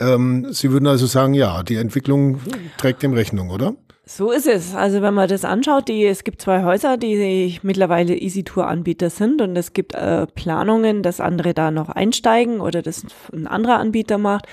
Ähm, 0.00 0.48
Sie 0.52 0.70
würden 0.70 0.86
also 0.86 1.06
sagen, 1.06 1.32
ja, 1.32 1.62
die 1.62 1.76
Entwicklung 1.76 2.40
trägt 2.76 3.02
dem 3.02 3.14
Rechnung, 3.14 3.48
oder? 3.48 3.72
So 4.12 4.32
ist 4.32 4.48
es. 4.48 4.74
Also 4.74 5.02
wenn 5.02 5.14
man 5.14 5.28
das 5.28 5.44
anschaut, 5.44 5.86
die, 5.86 6.04
es 6.04 6.24
gibt 6.24 6.42
zwei 6.42 6.64
Häuser, 6.64 6.96
die 6.96 7.60
mittlerweile 7.62 8.16
Easy-Tour-Anbieter 8.16 9.08
sind 9.08 9.40
und 9.40 9.54
es 9.54 9.72
gibt 9.72 9.94
äh, 9.94 10.26
Planungen, 10.26 11.04
dass 11.04 11.20
andere 11.20 11.54
da 11.54 11.70
noch 11.70 11.90
einsteigen 11.90 12.60
oder 12.60 12.82
das 12.82 13.04
ein 13.32 13.46
anderer 13.46 13.78
Anbieter 13.78 14.18
macht. 14.18 14.46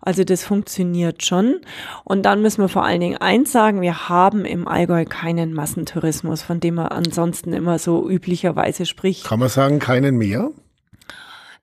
Also 0.00 0.24
das 0.24 0.42
funktioniert 0.42 1.24
schon. 1.24 1.60
Und 2.02 2.26
dann 2.26 2.42
müssen 2.42 2.60
wir 2.60 2.68
vor 2.68 2.84
allen 2.84 3.00
Dingen 3.00 3.16
eins 3.16 3.52
sagen, 3.52 3.82
wir 3.82 4.08
haben 4.08 4.44
im 4.44 4.66
Allgäu 4.66 5.04
keinen 5.04 5.54
Massentourismus, 5.54 6.42
von 6.42 6.58
dem 6.58 6.74
man 6.74 6.88
ansonsten 6.88 7.52
immer 7.52 7.78
so 7.78 8.10
üblicherweise 8.10 8.84
spricht. 8.84 9.26
Kann 9.26 9.38
man 9.38 9.48
sagen, 9.48 9.78
keinen 9.78 10.16
mehr? 10.16 10.50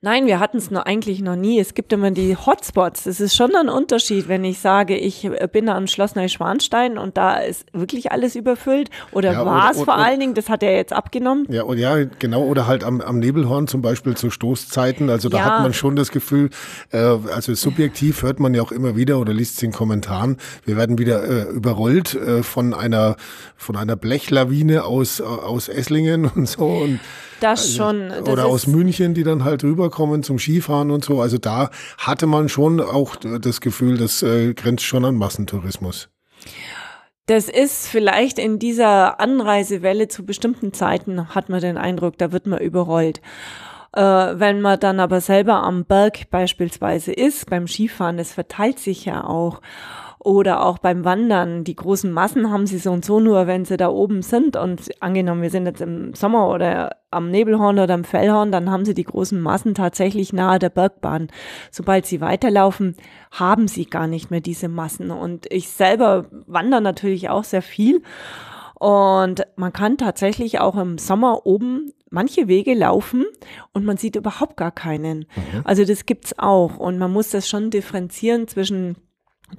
Nein, 0.04 0.26
wir 0.26 0.40
hatten 0.40 0.58
es 0.58 0.72
noch 0.72 0.86
eigentlich 0.86 1.22
noch 1.22 1.36
nie. 1.36 1.60
Es 1.60 1.76
gibt 1.76 1.94
immer 1.94 2.10
die 2.10 2.36
Hotspots. 2.36 3.04
Das 3.04 3.20
ist 3.20 3.36
schon 3.36 3.56
ein 3.56 3.70
Unterschied, 3.70 4.28
wenn 4.28 4.44
ich 4.44 4.58
sage, 4.58 4.98
ich 4.98 5.30
bin 5.52 5.70
am 5.70 5.86
Schloss 5.86 6.16
Neuschwanstein 6.16 6.98
und 6.98 7.18
da 7.18 7.38
ist 7.38 7.68
wirklich 7.72 8.12
alles 8.12 8.36
überfüllt. 8.36 8.90
Oder 9.12 9.34
ja, 9.34 9.46
war 9.46 9.70
es 9.70 9.80
vor 9.80 9.94
allen 9.94 10.20
Dingen, 10.20 10.34
das 10.34 10.50
hat 10.50 10.64
er 10.64 10.76
jetzt 10.76 10.92
abgenommen. 10.92 11.46
Ja, 11.50 11.62
und 11.64 11.78
ja, 11.78 12.04
genau. 12.18 12.42
Oder 12.42 12.66
halt 12.66 12.84
am, 12.84 13.00
am 13.00 13.20
Nebelhorn 13.20 13.68
zum 13.68 13.84
Beispiel 13.84 14.18
zu 14.18 14.32
Stoßzeiten. 14.32 15.12
Also 15.12 15.30
da 15.30 15.38
ja. 15.38 15.44
hat 15.44 15.62
man 15.62 15.74
schon 15.76 15.96
das 15.96 16.10
Gefühl, 16.10 16.50
äh, 16.92 16.98
also 16.98 17.54
subjektiv 17.54 18.24
hört 18.24 18.40
man 18.40 18.56
ja 18.56 18.64
auch 18.64 18.72
immer 18.72 18.96
wieder 18.96 19.20
oder 19.20 19.36
liest 19.36 19.58
es 19.58 19.64
in 19.64 19.72
Kommentaren, 19.72 20.38
wir 20.66 20.78
werden 20.78 20.98
wieder 20.98 21.24
äh, 21.24 21.44
überrollt 21.52 22.16
äh, 22.16 22.42
von 22.42 22.74
einer 22.74 23.18
von 23.56 23.76
einer 23.76 23.96
Blechlawine 23.96 24.84
aus, 24.84 25.20
äh, 25.20 25.24
aus 25.24 25.70
Esslingen 25.70 26.26
und 26.36 26.50
so. 26.50 26.66
Und 26.66 27.00
das 27.42 27.62
also, 27.62 27.78
schon. 27.78 28.10
Das 28.10 28.28
oder 28.28 28.46
aus 28.46 28.68
München, 28.68 29.14
die 29.14 29.24
dann 29.24 29.44
halt 29.44 29.64
rüberkommen 29.64 30.24
zum 30.24 30.40
Skifahren 30.40 30.92
und 30.92 31.04
so. 31.04 31.22
Also 31.22 31.38
da 31.38 31.70
hatte 31.98 32.28
man 32.28 32.50
schon 32.50 32.80
auch 32.80 33.16
das 33.16 33.62
Gefühl, 33.62 33.98
das 33.98 34.24
äh, 34.24 34.54
grenzt 34.54 34.86
schon 34.86 35.06
an 35.06 35.16
Massentourismus. 35.16 36.10
Das 37.28 37.48
ist 37.48 37.88
vielleicht 37.88 38.40
in 38.40 38.60
dieser 38.60 39.20
Anreisewelle 39.20 40.08
zu 40.08 40.26
bestimmten 40.26 40.74
Zeiten, 40.74 41.34
hat 41.34 41.50
man 41.50 41.62
den 41.62 41.78
Eindruck, 41.78 42.18
da 42.18 42.32
wird 42.32 42.48
man 42.48 42.60
überrollt. 42.60 43.22
Äh, 43.94 44.02
wenn 44.02 44.62
man 44.62 44.80
dann 44.80 45.00
aber 45.00 45.22
selber 45.22 45.64
am 45.64 45.86
Berg 45.86 46.30
beispielsweise 46.30 47.12
ist, 47.12 47.50
beim 47.50 47.68
Skifahren, 47.68 48.18
das 48.18 48.34
verteilt 48.34 48.80
sich 48.80 49.06
ja 49.06 49.24
auch 49.24 49.62
oder 50.24 50.64
auch 50.64 50.78
beim 50.78 51.04
Wandern. 51.04 51.64
Die 51.64 51.76
großen 51.76 52.12
Massen 52.12 52.52
haben 52.52 52.68
sie 52.68 52.78
so 52.78 52.92
und 52.92 53.04
so 53.04 53.20
nur, 53.20 53.48
wenn 53.48 53.66
sie 53.66 53.78
da 53.78 53.90
oben 53.90 54.22
sind. 54.22 54.56
Und 54.56 54.90
angenommen, 55.02 55.42
wir 55.42 55.50
sind 55.50 55.66
jetzt 55.66 55.82
im 55.82 56.14
Sommer 56.14 56.48
oder 56.50 56.98
am 57.10 57.32
Nebelhorn 57.32 57.80
oder 57.80 57.94
am 57.94 58.04
Fellhorn, 58.04 58.52
dann 58.52 58.70
haben 58.70 58.86
sie 58.86 58.94
die 58.94 59.04
großen 59.04 59.42
Massen 59.42 59.74
tatsächlich 59.74 60.32
nahe 60.32 60.60
der 60.60 60.70
Bergbahn. 60.70 61.30
Sobald 61.72 62.06
sie 62.06 62.22
weiterlaufen, 62.22 62.96
haben 63.32 63.68
sie 63.68 63.86
gar 63.86 64.08
nicht 64.08 64.30
mehr 64.30 64.42
diese 64.42 64.70
Massen. 64.70 65.10
Und 65.10 65.52
ich 65.52 65.70
selber 65.70 66.28
wandere 66.46 66.82
natürlich 66.82 67.30
auch 67.30 67.44
sehr 67.44 67.64
viel. 67.64 68.04
Und 68.76 69.44
man 69.56 69.74
kann 69.74 69.98
tatsächlich 69.98 70.60
auch 70.60 70.76
im 70.78 70.98
Sommer 70.98 71.46
oben 71.46 71.92
manche 72.10 72.48
Wege 72.48 72.74
laufen 72.74 73.26
und 73.74 73.86
man 73.86 73.98
sieht 73.98 74.16
überhaupt 74.16 74.58
gar 74.58 74.72
keinen. 74.72 75.20
Mhm. 75.20 75.62
Also 75.64 75.86
das 75.86 76.06
gibt's 76.06 76.38
auch. 76.38 76.78
Und 76.78 76.98
man 76.98 77.12
muss 77.12 77.30
das 77.30 77.48
schon 77.50 77.70
differenzieren 77.70 78.48
zwischen 78.48 78.98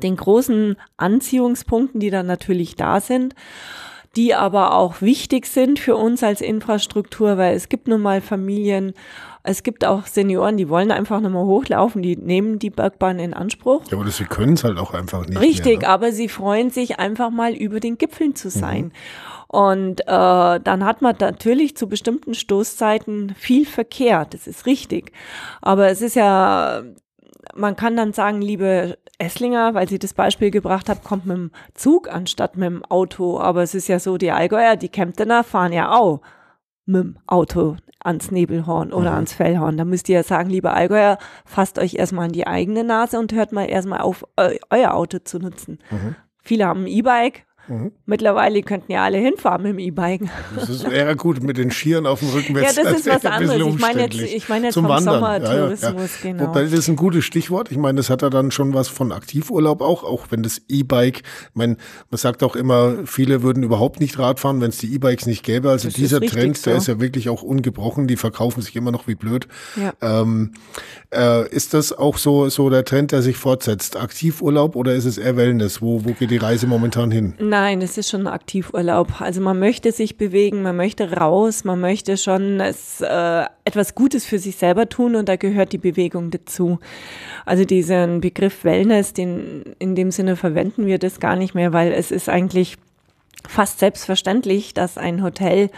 den 0.02 0.16
großen 0.16 0.76
Anziehungspunkten, 0.96 2.00
die 2.00 2.10
dann 2.10 2.26
natürlich 2.26 2.76
da 2.76 3.00
sind, 3.00 3.34
die 4.16 4.34
aber 4.34 4.74
auch 4.74 5.00
wichtig 5.00 5.46
sind 5.46 5.78
für 5.78 5.96
uns 5.96 6.22
als 6.22 6.40
Infrastruktur, 6.40 7.38
weil 7.38 7.56
es 7.56 7.68
gibt 7.68 7.88
nun 7.88 8.02
mal 8.02 8.20
Familien, 8.20 8.92
es 9.44 9.64
gibt 9.64 9.84
auch 9.84 10.06
Senioren, 10.06 10.56
die 10.56 10.68
wollen 10.68 10.92
einfach 10.92 11.20
nochmal 11.20 11.44
hochlaufen, 11.44 12.02
die 12.02 12.16
nehmen 12.16 12.58
die 12.58 12.70
Bergbahn 12.70 13.18
in 13.18 13.34
Anspruch. 13.34 13.82
Ja, 13.90 13.98
aber 13.98 14.08
sie 14.08 14.24
können 14.24 14.54
es 14.54 14.62
halt 14.62 14.78
auch 14.78 14.94
einfach 14.94 15.26
nicht. 15.26 15.40
Richtig, 15.40 15.80
mehr, 15.80 15.88
ne? 15.88 15.94
aber 15.94 16.12
sie 16.12 16.28
freuen 16.28 16.70
sich 16.70 17.00
einfach 17.00 17.30
mal 17.30 17.52
über 17.52 17.80
den 17.80 17.98
Gipfeln 17.98 18.36
zu 18.36 18.50
sein. 18.50 18.84
Mhm. 18.84 18.92
Und 19.48 20.00
äh, 20.02 20.04
dann 20.06 20.84
hat 20.84 21.02
man 21.02 21.16
natürlich 21.18 21.76
zu 21.76 21.88
bestimmten 21.88 22.34
Stoßzeiten 22.34 23.34
viel 23.36 23.66
Verkehr, 23.66 24.26
das 24.30 24.46
ist 24.46 24.64
richtig. 24.64 25.12
Aber 25.60 25.88
es 25.88 26.00
ist 26.00 26.14
ja 26.14 26.82
man 27.54 27.76
kann 27.76 27.96
dann 27.96 28.12
sagen, 28.12 28.42
liebe 28.42 28.98
Esslinger, 29.18 29.74
weil 29.74 29.88
sie 29.88 29.98
das 29.98 30.14
Beispiel 30.14 30.50
gebracht 30.50 30.88
hat, 30.88 31.04
kommt 31.04 31.26
mit 31.26 31.36
dem 31.36 31.50
Zug 31.74 32.12
anstatt 32.12 32.56
mit 32.56 32.66
dem 32.66 32.84
Auto. 32.84 33.40
Aber 33.40 33.62
es 33.62 33.74
ist 33.74 33.88
ja 33.88 33.98
so, 33.98 34.18
die 34.18 34.32
Allgäuer, 34.32 34.76
die 34.76 34.88
Kemptener 34.88 35.44
fahren 35.44 35.72
ja 35.72 35.92
auch 35.92 36.20
mit 36.86 37.02
dem 37.02 37.18
Auto 37.26 37.76
ans 38.04 38.30
Nebelhorn 38.30 38.92
oder 38.92 39.10
mhm. 39.10 39.16
ans 39.16 39.32
Fellhorn. 39.32 39.76
Da 39.76 39.84
müsst 39.84 40.08
ihr 40.08 40.16
ja 40.16 40.22
sagen, 40.22 40.50
liebe 40.50 40.72
Allgäuer, 40.72 41.18
fasst 41.44 41.78
euch 41.78 41.94
erstmal 41.94 42.26
an 42.26 42.32
die 42.32 42.46
eigene 42.46 42.84
Nase 42.84 43.18
und 43.18 43.32
hört 43.32 43.52
mal 43.52 43.64
erstmal 43.64 44.00
auf, 44.00 44.24
euer 44.70 44.94
Auto 44.94 45.18
zu 45.18 45.38
nutzen. 45.38 45.78
Mhm. 45.90 46.16
Viele 46.42 46.66
haben 46.66 46.82
ein 46.82 46.88
E-Bike, 46.88 47.46
Mhm. 47.68 47.92
Mittlerweile 48.06 48.62
könnten 48.62 48.90
ja 48.90 49.04
alle 49.04 49.18
hinfahren 49.18 49.62
mit 49.62 49.72
dem 49.72 49.78
E-Bike. 49.78 50.22
Das 50.56 50.68
ist 50.68 50.84
eher 50.84 51.14
gut 51.14 51.42
mit 51.42 51.56
den 51.56 51.70
Skiern 51.70 52.06
auf 52.06 52.20
dem 52.20 52.30
Rücken. 52.30 52.56
Ja, 52.56 52.72
das 52.72 52.76
ist 52.76 53.06
was 53.06 53.24
anderes. 53.24 53.66
Ich 53.66 53.78
meine 53.78 54.02
jetzt, 54.02 54.20
ich 54.20 54.48
meine 54.48 54.66
jetzt 54.66 54.74
Zum 54.74 54.86
vom 54.86 54.98
Sommertourismus, 54.98 55.82
ja, 55.82 55.90
ja, 55.92 56.08
genau. 56.22 56.48
Wobei, 56.48 56.64
das 56.64 56.72
ist 56.72 56.88
ein 56.88 56.96
gutes 56.96 57.24
Stichwort. 57.24 57.70
Ich 57.70 57.78
meine, 57.78 57.96
das 57.96 58.10
hat 58.10 58.22
ja 58.22 58.30
dann 58.30 58.50
schon 58.50 58.74
was 58.74 58.88
von 58.88 59.12
Aktivurlaub 59.12 59.80
auch, 59.80 60.02
auch 60.02 60.26
wenn 60.30 60.42
das 60.42 60.62
E-Bike, 60.68 61.18
ich 61.18 61.54
meine, 61.54 61.76
man 62.10 62.18
sagt 62.18 62.42
auch 62.42 62.56
immer, 62.56 62.94
viele 63.04 63.42
würden 63.42 63.62
überhaupt 63.62 64.00
nicht 64.00 64.18
Rad 64.18 64.40
fahren, 64.40 64.60
wenn 64.60 64.70
es 64.70 64.78
die 64.78 64.92
E-Bikes 64.94 65.26
nicht 65.26 65.44
gäbe. 65.44 65.70
Also 65.70 65.88
das 65.88 65.94
dieser 65.94 66.20
Trend, 66.20 66.58
so. 66.58 66.70
der 66.70 66.78
ist 66.78 66.88
ja 66.88 67.00
wirklich 67.00 67.28
auch 67.28 67.42
ungebrochen. 67.42 68.06
Die 68.08 68.16
verkaufen 68.16 68.60
sich 68.62 68.74
immer 68.74 68.90
noch 68.90 69.06
wie 69.06 69.14
blöd. 69.14 69.46
Ja. 69.76 69.92
Ähm, 70.00 70.52
äh, 71.14 71.48
ist 71.50 71.74
das 71.74 71.92
auch 71.92 72.18
so, 72.18 72.48
so 72.48 72.70
der 72.70 72.84
Trend, 72.84 73.12
der 73.12 73.22
sich 73.22 73.36
fortsetzt? 73.36 73.96
Aktivurlaub 73.96 74.76
oder 74.76 74.94
ist 74.94 75.04
es 75.04 75.18
eher 75.18 75.36
Wellness? 75.36 75.80
Wo, 75.80 76.04
wo 76.04 76.12
geht 76.12 76.30
die 76.30 76.38
Reise 76.38 76.66
momentan 76.66 77.10
hin? 77.10 77.34
Nein, 77.52 77.82
es 77.82 77.98
ist 77.98 78.08
schon 78.08 78.26
Aktivurlaub. 78.26 79.20
Also 79.20 79.42
man 79.42 79.58
möchte 79.58 79.92
sich 79.92 80.16
bewegen, 80.16 80.62
man 80.62 80.74
möchte 80.74 81.12
raus, 81.12 81.64
man 81.64 81.82
möchte 81.82 82.16
schon 82.16 82.60
es, 82.60 83.02
äh, 83.02 83.44
etwas 83.66 83.94
Gutes 83.94 84.24
für 84.24 84.38
sich 84.38 84.56
selber 84.56 84.88
tun 84.88 85.16
und 85.16 85.28
da 85.28 85.36
gehört 85.36 85.74
die 85.74 85.78
Bewegung 85.78 86.30
dazu. 86.30 86.78
Also 87.44 87.66
diesen 87.66 88.22
Begriff 88.22 88.64
Wellness, 88.64 89.12
den 89.12 89.64
in 89.78 89.94
dem 89.94 90.10
Sinne 90.10 90.36
verwenden 90.36 90.86
wir 90.86 90.98
das 90.98 91.20
gar 91.20 91.36
nicht 91.36 91.54
mehr, 91.54 91.74
weil 91.74 91.92
es 91.92 92.10
ist 92.10 92.30
eigentlich 92.30 92.78
fast 93.46 93.80
selbstverständlich, 93.80 94.72
dass 94.72 94.96
ein 94.96 95.22
Hotel 95.22 95.68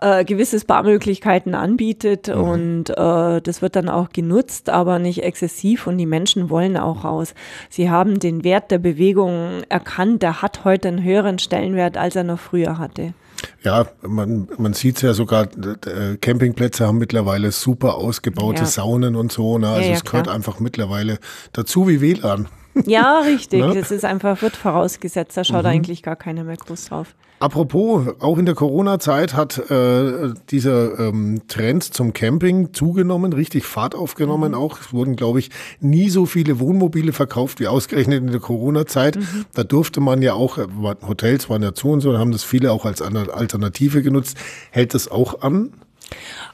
äh, 0.00 0.24
gewisse 0.24 0.58
Sparmöglichkeiten 0.58 1.54
anbietet 1.54 2.28
mhm. 2.28 2.42
und 2.42 2.90
äh, 2.90 3.40
das 3.40 3.62
wird 3.62 3.76
dann 3.76 3.88
auch 3.88 4.10
genutzt, 4.10 4.70
aber 4.70 4.98
nicht 4.98 5.22
exzessiv 5.22 5.86
und 5.86 5.98
die 5.98 6.06
Menschen 6.06 6.50
wollen 6.50 6.76
auch 6.76 7.04
raus. 7.04 7.34
Sie 7.68 7.90
haben 7.90 8.18
den 8.18 8.44
Wert 8.44 8.70
der 8.70 8.78
Bewegung 8.78 9.62
erkannt, 9.68 10.22
der 10.22 10.42
hat 10.42 10.64
heute 10.64 10.88
einen 10.88 11.02
höheren 11.02 11.38
Stellenwert, 11.38 11.96
als 11.96 12.16
er 12.16 12.24
noch 12.24 12.40
früher 12.40 12.78
hatte. 12.78 13.14
Ja, 13.62 13.86
man, 14.02 14.48
man 14.58 14.72
sieht 14.72 14.96
es 14.96 15.02
ja 15.02 15.12
sogar, 15.12 15.44
äh, 15.44 16.16
Campingplätze 16.20 16.86
haben 16.86 16.98
mittlerweile 16.98 17.52
super 17.52 17.96
ausgebaute 17.96 18.60
ja. 18.60 18.66
Saunen 18.66 19.16
und 19.16 19.32
so. 19.32 19.58
Ne? 19.58 19.68
Also 19.68 19.82
ja, 19.82 19.88
ja, 19.88 19.94
es 19.94 20.04
gehört 20.04 20.24
klar. 20.24 20.36
einfach 20.36 20.60
mittlerweile 20.60 21.18
dazu 21.52 21.88
wie 21.88 22.00
WLAN. 22.00 22.48
Ja, 22.86 23.20
richtig. 23.26 23.60
ne? 23.60 23.74
Das 23.74 23.90
ist 23.90 24.04
einfach, 24.04 24.42
wird 24.42 24.56
vorausgesetzt. 24.56 25.36
Da 25.36 25.44
schaut 25.44 25.62
mhm. 25.62 25.70
eigentlich 25.70 26.02
gar 26.02 26.16
keiner 26.16 26.44
mehr 26.44 26.56
groß 26.56 26.86
drauf. 26.86 27.14
Apropos, 27.40 28.06
auch 28.20 28.36
in 28.36 28.44
der 28.44 28.54
Corona-Zeit 28.54 29.32
hat 29.32 29.70
äh, 29.70 30.34
dieser 30.50 30.98
ähm, 30.98 31.40
Trend 31.48 31.82
zum 31.84 32.12
Camping 32.12 32.74
zugenommen, 32.74 33.32
richtig 33.32 33.64
Fahrt 33.64 33.94
aufgenommen 33.94 34.52
mhm. 34.52 34.58
auch. 34.58 34.78
Es 34.78 34.92
wurden, 34.92 35.16
glaube 35.16 35.38
ich, 35.38 35.50
nie 35.80 36.10
so 36.10 36.26
viele 36.26 36.60
Wohnmobile 36.60 37.14
verkauft 37.14 37.58
wie 37.58 37.66
ausgerechnet 37.66 38.20
in 38.20 38.30
der 38.30 38.40
Corona-Zeit. 38.40 39.16
Mhm. 39.16 39.46
Da 39.54 39.64
durfte 39.64 40.00
man 40.00 40.20
ja 40.20 40.34
auch, 40.34 40.58
äh, 40.58 40.66
Hotels 41.08 41.48
waren 41.48 41.62
ja 41.62 41.72
zu 41.72 41.88
und 41.88 42.02
so, 42.02 42.12
da 42.12 42.18
haben 42.18 42.32
das 42.32 42.44
viele 42.44 42.72
auch 42.72 42.84
als 42.84 43.00
Alternative 43.00 44.02
genutzt. 44.02 44.36
Hält 44.70 44.92
das 44.92 45.08
auch 45.08 45.40
an? 45.40 45.72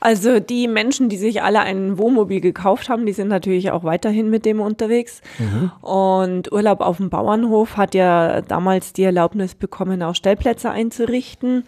Also 0.00 0.40
die 0.40 0.68
Menschen, 0.68 1.08
die 1.08 1.16
sich 1.16 1.42
alle 1.42 1.60
ein 1.60 1.98
Wohnmobil 1.98 2.40
gekauft 2.40 2.88
haben, 2.88 3.06
die 3.06 3.12
sind 3.12 3.28
natürlich 3.28 3.70
auch 3.70 3.84
weiterhin 3.84 4.30
mit 4.30 4.44
dem 4.44 4.60
unterwegs. 4.60 5.22
Mhm. 5.38 5.72
Und 5.80 6.52
Urlaub 6.52 6.80
auf 6.80 6.98
dem 6.98 7.10
Bauernhof 7.10 7.76
hat 7.76 7.94
ja 7.94 8.42
damals 8.42 8.92
die 8.92 9.04
Erlaubnis 9.04 9.54
bekommen, 9.54 10.02
auch 10.02 10.14
Stellplätze 10.14 10.70
einzurichten. 10.70 11.64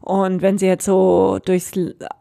Und 0.00 0.42
wenn 0.42 0.58
Sie 0.58 0.66
jetzt 0.66 0.84
so 0.84 1.38
durchs 1.44 1.72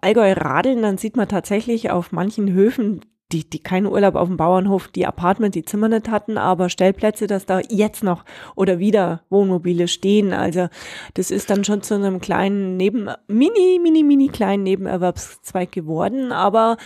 Allgäu 0.01 0.33
radeln, 0.33 0.81
dann 0.81 0.97
sieht 0.97 1.15
man 1.15 1.27
tatsächlich 1.27 1.89
auf 1.89 2.11
manchen 2.11 2.51
Höfen 2.51 3.01
die, 3.31 3.49
die 3.49 3.59
keinen 3.59 3.87
Urlaub 3.87 4.15
auf 4.15 4.27
dem 4.27 4.37
Bauernhof, 4.37 4.87
die 4.87 5.05
Apartment, 5.05 5.53
die 5.53 5.65
Zimmer 5.65 5.89
nicht 5.89 6.09
hatten, 6.09 6.37
aber 6.37 6.69
Stellplätze, 6.69 7.27
dass 7.27 7.45
da 7.45 7.59
jetzt 7.69 8.03
noch 8.03 8.23
oder 8.55 8.79
wieder 8.79 9.21
Wohnmobile 9.29 9.89
stehen. 9.89 10.31
Also 10.31 10.69
das 11.15 11.29
ist 11.29 11.49
dann 11.49 11.65
schon 11.65 11.81
zu 11.81 11.95
einem 11.95 12.21
kleinen 12.21 12.77
Neben, 12.77 13.09
mini, 13.27 13.79
mini, 13.81 14.03
mini 14.03 14.29
kleinen 14.29 14.63
Nebenerwerbszweig 14.63 15.71
geworden. 15.73 16.31
Aber 16.31 16.77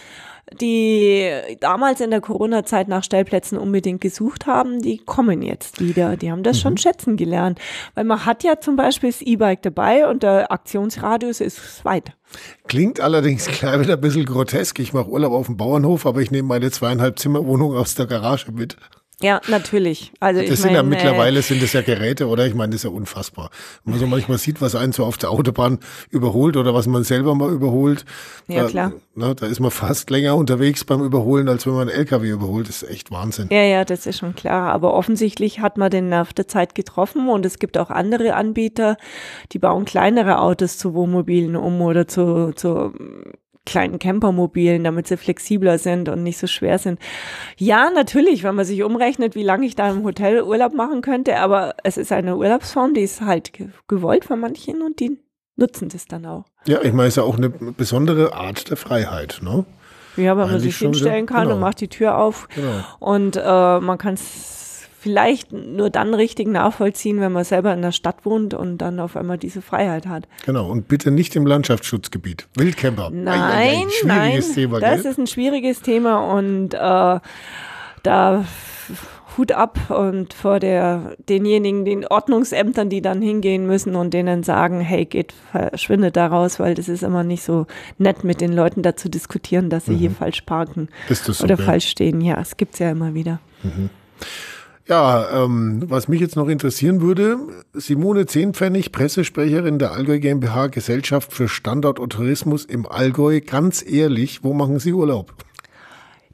die 0.59 1.29
damals 1.59 2.01
in 2.01 2.09
der 2.09 2.21
Corona-Zeit 2.21 2.87
nach 2.87 3.03
Stellplätzen 3.03 3.57
unbedingt 3.57 4.01
gesucht 4.01 4.47
haben, 4.47 4.81
die 4.81 4.97
kommen 4.97 5.43
jetzt 5.43 5.79
wieder. 5.79 6.17
Die 6.17 6.31
haben 6.31 6.43
das 6.43 6.57
mhm. 6.57 6.61
schon 6.61 6.77
schätzen 6.77 7.17
gelernt. 7.17 7.59
Weil 7.93 8.05
man 8.05 8.25
hat 8.25 8.43
ja 8.43 8.59
zum 8.59 8.75
Beispiel 8.75 9.11
das 9.11 9.21
E-Bike 9.21 9.61
dabei 9.61 10.07
und 10.07 10.23
der 10.23 10.51
Aktionsradius 10.51 11.39
ist 11.39 11.85
weit. 11.85 12.13
Klingt 12.67 12.99
allerdings 12.99 13.45
gleich 13.59 13.79
wieder 13.79 13.93
ein 13.93 14.01
bisschen 14.01 14.25
grotesk. 14.25 14.79
Ich 14.79 14.93
mache 14.93 15.09
Urlaub 15.09 15.33
auf 15.33 15.47
dem 15.47 15.57
Bauernhof, 15.57 16.05
aber 16.05 16.21
ich 16.21 16.31
nehme 16.31 16.47
meine 16.47 16.71
zweieinhalb 16.71 17.19
Zimmerwohnung 17.19 17.75
aus 17.75 17.95
der 17.95 18.05
Garage 18.05 18.51
mit. 18.51 18.77
Ja, 19.21 19.41
natürlich. 19.47 20.11
Also 20.19 20.41
das 20.41 20.49
ich 20.49 20.55
sind 20.57 20.67
mein, 20.67 20.75
ja 20.75 20.83
mittlerweile 20.83 21.41
sind 21.41 21.61
das 21.61 21.73
ja 21.73 21.81
Geräte, 21.81 22.27
oder? 22.27 22.45
Ich 22.47 22.53
meine, 22.53 22.71
das 22.71 22.81
ist 22.81 22.83
ja 22.83 22.89
unfassbar. 22.89 23.49
Wenn 23.83 23.93
man 23.93 23.99
so 23.99 24.07
manchmal 24.07 24.37
sieht, 24.37 24.61
was 24.61 24.75
einen 24.75 24.93
so 24.93 25.05
auf 25.05 25.17
der 25.17 25.31
Autobahn 25.31 25.79
überholt 26.09 26.57
oder 26.57 26.73
was 26.73 26.87
man 26.87 27.03
selber 27.03 27.35
mal 27.35 27.51
überholt. 27.51 28.05
Ja, 28.47 28.65
klar. 28.67 28.93
Da, 29.15 29.27
ne, 29.27 29.35
da 29.35 29.45
ist 29.45 29.59
man 29.59 29.71
fast 29.71 30.09
länger 30.09 30.35
unterwegs 30.35 30.83
beim 30.83 31.01
Überholen, 31.01 31.49
als 31.49 31.65
wenn 31.65 31.73
man 31.73 31.89
einen 31.89 31.97
LKW 31.97 32.29
überholt. 32.29 32.67
Das 32.69 32.83
ist 32.83 32.89
echt 32.89 33.11
Wahnsinn. 33.11 33.47
Ja, 33.51 33.63
ja, 33.63 33.85
das 33.85 34.05
ist 34.05 34.19
schon 34.19 34.35
klar. 34.35 34.71
Aber 34.71 34.93
offensichtlich 34.93 35.59
hat 35.59 35.77
man 35.77 35.91
den 35.91 36.09
Nerv 36.09 36.33
der 36.33 36.47
Zeit 36.47 36.75
getroffen 36.75 37.29
und 37.29 37.45
es 37.45 37.59
gibt 37.59 37.77
auch 37.77 37.89
andere 37.89 38.35
Anbieter, 38.35 38.97
die 39.51 39.59
bauen 39.59 39.85
kleinere 39.85 40.39
Autos 40.39 40.77
zu 40.77 40.93
Wohnmobilen 40.93 41.55
um 41.55 41.81
oder 41.81 42.07
zu, 42.07 42.53
zu 42.55 42.93
kleinen 43.65 43.99
Campermobilen, 43.99 44.83
damit 44.83 45.07
sie 45.07 45.17
flexibler 45.17 45.77
sind 45.77 46.09
und 46.09 46.23
nicht 46.23 46.37
so 46.37 46.47
schwer 46.47 46.79
sind. 46.79 46.99
Ja, 47.57 47.89
natürlich, 47.91 48.43
wenn 48.43 48.55
man 48.55 48.65
sich 48.65 48.83
umrechnet, 48.83 49.35
wie 49.35 49.43
lange 49.43 49.65
ich 49.65 49.75
da 49.75 49.91
im 49.91 50.03
Hotel 50.03 50.41
Urlaub 50.41 50.73
machen 50.73 51.01
könnte, 51.01 51.37
aber 51.37 51.75
es 51.83 51.97
ist 51.97 52.11
eine 52.11 52.37
Urlaubsform, 52.37 52.93
die 52.93 53.01
ist 53.01 53.21
halt 53.21 53.51
gewollt 53.87 54.25
von 54.25 54.39
manchen 54.39 54.81
und 54.81 54.99
die 54.99 55.19
nutzen 55.57 55.89
das 55.89 56.05
dann 56.05 56.25
auch. 56.25 56.45
Ja, 56.65 56.81
ich 56.81 56.93
meine, 56.93 57.07
es 57.07 57.13
ist 57.13 57.17
ja 57.17 57.23
auch 57.23 57.37
eine 57.37 57.49
besondere 57.49 58.33
Art 58.33 58.69
der 58.69 58.77
Freiheit, 58.77 59.39
ne? 59.43 59.65
Ja, 60.17 60.35
weil 60.35 60.47
man 60.47 60.59
sich 60.59 60.77
hinstellen 60.77 61.25
kann 61.25 61.43
genau. 61.43 61.55
und 61.55 61.61
macht 61.61 61.79
die 61.79 61.87
Tür 61.87 62.17
auf 62.17 62.49
genau. 62.53 62.83
und 62.99 63.37
äh, 63.37 63.79
man 63.79 63.97
kann 63.97 64.15
es 64.15 64.60
vielleicht 65.01 65.51
nur 65.51 65.89
dann 65.89 66.13
richtig 66.13 66.47
nachvollziehen, 66.47 67.19
wenn 67.21 67.31
man 67.31 67.43
selber 67.43 67.73
in 67.73 67.81
der 67.81 67.91
Stadt 67.91 68.23
wohnt 68.23 68.53
und 68.53 68.77
dann 68.77 68.99
auf 68.99 69.17
einmal 69.17 69.39
diese 69.39 69.63
Freiheit 69.63 70.05
hat. 70.05 70.27
Genau, 70.45 70.69
und 70.69 70.87
bitte 70.87 71.09
nicht 71.09 71.35
im 71.35 71.47
Landschaftsschutzgebiet. 71.47 72.47
Wildcamper. 72.55 73.09
Nein, 73.09 73.41
ein, 73.41 73.89
schwieriges 73.89 74.47
nein, 74.47 74.55
Thema, 74.55 74.79
das 74.79 75.01
gell? 75.01 75.11
ist 75.11 75.17
ein 75.17 75.25
schwieriges 75.25 75.81
Thema 75.81 76.31
und 76.35 76.75
äh, 76.75 77.19
da 78.03 78.45
Hut 79.37 79.53
ab 79.53 79.89
und 79.89 80.35
vor 80.35 80.59
der, 80.59 81.15
denjenigen, 81.27 81.83
den 81.83 82.05
Ordnungsämtern, 82.05 82.89
die 82.89 83.01
dann 83.01 83.23
hingehen 83.23 83.65
müssen 83.65 83.95
und 83.95 84.13
denen 84.13 84.43
sagen, 84.43 84.81
hey, 84.81 85.05
geht, 85.05 85.33
verschwindet 85.51 86.15
da 86.15 86.27
raus, 86.27 86.59
weil 86.59 86.75
das 86.75 86.87
ist 86.87 87.01
immer 87.01 87.23
nicht 87.23 87.41
so 87.41 87.65
nett, 87.97 88.23
mit 88.23 88.39
den 88.39 88.53
Leuten 88.53 88.83
da 88.83 88.95
zu 88.95 89.09
diskutieren, 89.09 89.71
dass 89.71 89.85
sie 89.85 89.93
mhm. 89.93 89.97
hier 89.97 90.11
falsch 90.11 90.41
parken 90.41 90.89
oder 91.41 91.57
falsch 91.57 91.87
stehen. 91.87 92.21
Ja, 92.21 92.39
es 92.39 92.55
gibt's 92.55 92.77
ja 92.77 92.91
immer 92.91 93.15
wieder. 93.15 93.39
Mhm. 93.63 93.89
Ja, 94.87 95.43
ähm, 95.43 95.83
was 95.87 96.07
mich 96.07 96.19
jetzt 96.19 96.35
noch 96.35 96.47
interessieren 96.47 97.01
würde, 97.01 97.37
Simone 97.73 98.25
Zehnpfennig, 98.25 98.91
Pressesprecherin 98.91 99.79
der 99.79 99.91
Allgäu 99.91 100.19
GmbH 100.19 100.67
Gesellschaft 100.67 101.31
für 101.33 101.47
Standort 101.47 101.99
und 101.99 102.13
Tourismus 102.13 102.65
im 102.65 102.85
Allgäu. 102.85 103.41
Ganz 103.41 103.85
ehrlich, 103.87 104.43
wo 104.43 104.53
machen 104.53 104.79
Sie 104.79 104.93
Urlaub? 104.93 105.33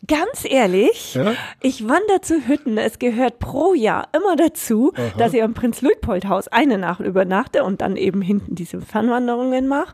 Ganz 0.05 0.45
ehrlich, 0.47 1.15
ja? 1.15 1.33
ich 1.61 1.87
wandere 1.87 2.21
zu 2.21 2.47
Hütten. 2.47 2.77
Es 2.77 2.99
gehört 2.99 3.39
pro 3.39 3.73
Jahr 3.73 4.09
immer 4.13 4.35
dazu, 4.35 4.93
Aha. 4.95 5.17
dass 5.17 5.33
ich 5.33 5.41
am 5.41 5.53
Prinz-Luitpold-Haus 5.53 6.47
eine 6.49 6.77
Nacht 6.77 6.99
übernachte 6.99 7.63
und 7.63 7.81
dann 7.81 7.97
eben 7.97 8.21
hinten 8.21 8.55
diese 8.55 8.79
Fernwanderungen 8.79 9.67
mache 9.67 9.93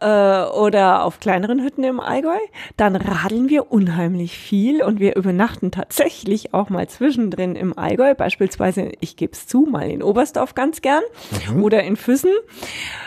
äh, 0.00 0.44
oder 0.44 1.04
auf 1.04 1.20
kleineren 1.20 1.62
Hütten 1.62 1.84
im 1.84 2.00
Allgäu, 2.00 2.38
dann 2.76 2.96
radeln 2.96 3.48
wir 3.48 3.70
unheimlich 3.70 4.36
viel 4.38 4.82
und 4.82 5.00
wir 5.00 5.16
übernachten 5.16 5.70
tatsächlich 5.70 6.54
auch 6.54 6.68
mal 6.68 6.88
zwischendrin 6.88 7.56
im 7.56 7.78
Allgäu, 7.78 8.14
beispielsweise, 8.14 8.92
ich 9.00 9.16
gebe 9.16 9.32
es 9.32 9.46
zu, 9.46 9.66
mal 9.70 9.88
in 9.88 10.02
Oberstdorf 10.02 10.54
ganz 10.54 10.82
gern 10.82 11.02
mhm. 11.50 11.62
oder 11.62 11.82
in 11.82 11.96
Füssen, 11.96 12.32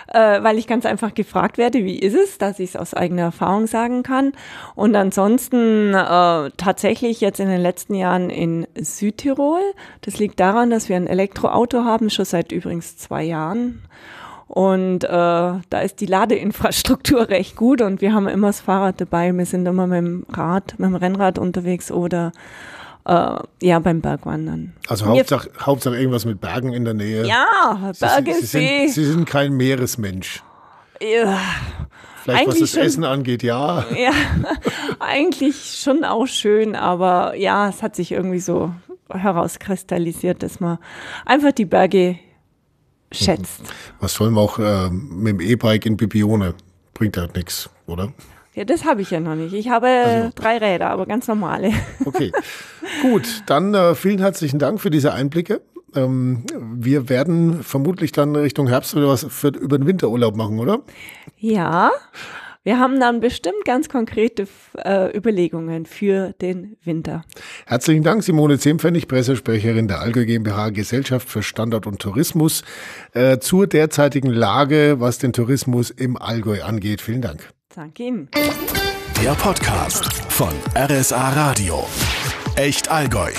äh, 0.08 0.42
weil 0.42 0.58
ich 0.58 0.68
ganz 0.68 0.86
einfach 0.86 1.14
gefragt 1.14 1.58
werde, 1.58 1.86
wie 1.86 2.00
ist 2.00 2.16
es, 2.16 2.38
dass 2.38 2.60
ich 2.60 2.72
es 2.72 2.76
aus 2.76 2.94
eigener 2.94 3.24
Erfahrung 3.24 3.68
sagen 3.68 4.04
kann. 4.04 4.34
Und 4.76 4.96
ansonsten 4.96 5.94
äh, 5.94 5.98
tatsächlich 6.58 7.22
jetzt 7.22 7.40
in 7.40 7.48
den 7.48 7.62
letzten 7.62 7.96
Jahren 7.96 8.30
in 8.30 8.68
Südtirol. 8.76 9.62
Das 10.02 10.18
liegt 10.20 10.40
daran, 10.40 10.70
dass 10.70 10.90
wir 10.90 10.96
ein 10.96 11.08
Elektroauto 11.08 11.84
haben, 11.84 12.10
schon 12.10 12.26
seit 12.26 12.52
übrigens 12.52 12.98
zwei 12.98 13.24
Jahren. 13.24 13.82
Und 14.48 15.04
äh, 15.04 15.08
da 15.08 15.82
ist 15.84 16.02
die 16.02 16.08
Ladeinfrastruktur 16.08 17.30
recht 17.30 17.56
gut 17.56 17.82
und 17.82 18.02
wir 18.02 18.14
haben 18.14 18.28
immer 18.28 18.48
das 18.48 18.62
Fahrrad 18.62 19.00
dabei. 19.00 19.32
Wir 19.32 19.46
sind 19.46 19.66
immer 19.68 19.86
mit 19.86 19.98
dem 19.98 20.26
Rad, 20.32 20.74
mit 20.80 20.90
dem 20.90 20.96
Rennrad 20.96 21.38
unterwegs 21.38 21.92
oder 21.92 22.32
äh, 23.06 23.36
ja, 23.62 23.80
beim 23.80 24.02
Bergwandern. 24.02 24.74
Also 24.88 25.06
Hauptsache, 25.06 25.52
Hauptsache 25.60 25.98
irgendwas 25.98 26.26
mit 26.26 26.42
Bergen 26.42 26.74
in 26.74 26.84
der 26.84 26.96
Nähe. 26.96 27.28
Ja, 27.28 27.92
Berge, 28.00 28.34
Sie, 28.34 28.46
Sie. 28.46 28.58
Sind, 28.58 28.90
Sie 28.92 29.06
sind 29.06 29.26
kein 29.26 29.54
Meeresmensch. 29.54 30.42
Ja. 31.00 31.40
Vielleicht 32.24 32.48
was 32.48 32.60
das 32.60 32.72
schon, 32.72 32.84
Essen 32.84 33.04
angeht, 33.04 33.44
ja. 33.44 33.86
Ja, 33.96 34.12
eigentlich 35.00 35.80
schon 35.82 36.04
auch 36.04 36.28
schön, 36.28 36.76
aber 36.76 37.36
ja, 37.36 37.70
es 37.70 37.82
hat 37.82 37.96
sich 37.96 38.12
irgendwie 38.12 38.40
so 38.40 38.74
herauskristallisiert, 39.10 40.44
dass 40.44 40.60
man 40.60 40.78
einfach 41.26 41.52
die 41.52 41.66
Berge 41.66 42.20
schätzt. 43.12 43.62
Was 44.00 44.14
soll 44.14 44.32
man 44.32 44.44
auch 44.44 44.60
äh, 44.60 44.90
mit 44.90 45.40
dem 45.40 45.42
E-Bike 45.42 45.86
in 45.86 45.98
Bibione? 45.98 46.54
Bringt 46.94 47.18
halt 47.18 47.36
nichts, 47.36 47.70
oder? 47.88 48.14
Ja, 48.54 48.66
das 48.66 48.84
habe 48.84 49.02
ich 49.02 49.12
ja 49.12 49.20
noch 49.20 49.36
nicht. 49.36 49.54
Ich 49.54 49.70
habe 49.70 49.88
also, 49.88 50.32
drei 50.36 50.58
Räder, 50.58 50.90
aber 50.90 51.06
ganz 51.06 51.28
normale. 51.28 51.72
Okay, 52.06 52.32
gut. 53.02 53.44
Dann 53.46 53.74
äh, 53.74 53.96
vielen 53.96 54.20
herzlichen 54.20 54.60
Dank 54.60 54.82
für 54.82 54.90
diese 54.90 55.14
Einblicke. 55.14 55.62
Ähm, 55.96 56.44
wir 56.74 57.10
werden 57.10 57.64
vermutlich 57.64 58.12
dann 58.12 58.36
Richtung 58.36 58.68
Herbst 58.68 58.96
oder 58.96 59.08
was 59.08 59.26
für, 59.30 59.50
über 59.50 59.78
den 59.78 59.88
Winterurlaub 59.88 60.36
machen, 60.36 60.60
oder? 60.60 60.82
Ja. 61.38 61.92
Wir 62.64 62.78
haben 62.78 63.00
dann 63.00 63.22
bestimmt 63.22 63.64
ganz 63.64 63.88
konkrete 63.88 64.48
äh, 64.78 65.16
Überlegungen 65.18 65.86
für 65.86 66.34
den 66.42 66.76
Winter. 66.84 67.24
Herzlichen 67.66 68.04
Dank, 68.04 68.22
Simone 68.22 68.60
Zehmpfennig, 68.60 69.08
Pressesprecherin 69.08 69.88
der 69.88 70.02
Allgäu 70.02 70.26
GmbH 70.26 70.70
Gesellschaft 70.70 71.30
für 71.30 71.42
Standort 71.42 71.88
und 71.88 72.00
Tourismus, 72.00 72.64
äh, 73.14 73.40
zur 73.40 73.66
derzeitigen 73.66 74.30
Lage, 74.30 74.98
was 75.00 75.20
den 75.20 75.32
Tourismus 75.32 75.90
im 75.90 76.18
Allgäu 76.18 76.62
angeht. 76.62 77.02
Vielen 77.02 77.22
Dank. 77.22 77.50
Danke 77.74 78.04
Ihnen. 78.04 78.30
Der 79.24 79.32
Podcast 79.32 80.14
von 80.32 80.54
RSA 80.76 81.30
Radio. 81.30 81.86
Echt 82.56 82.92
Allgäu. 82.92 83.32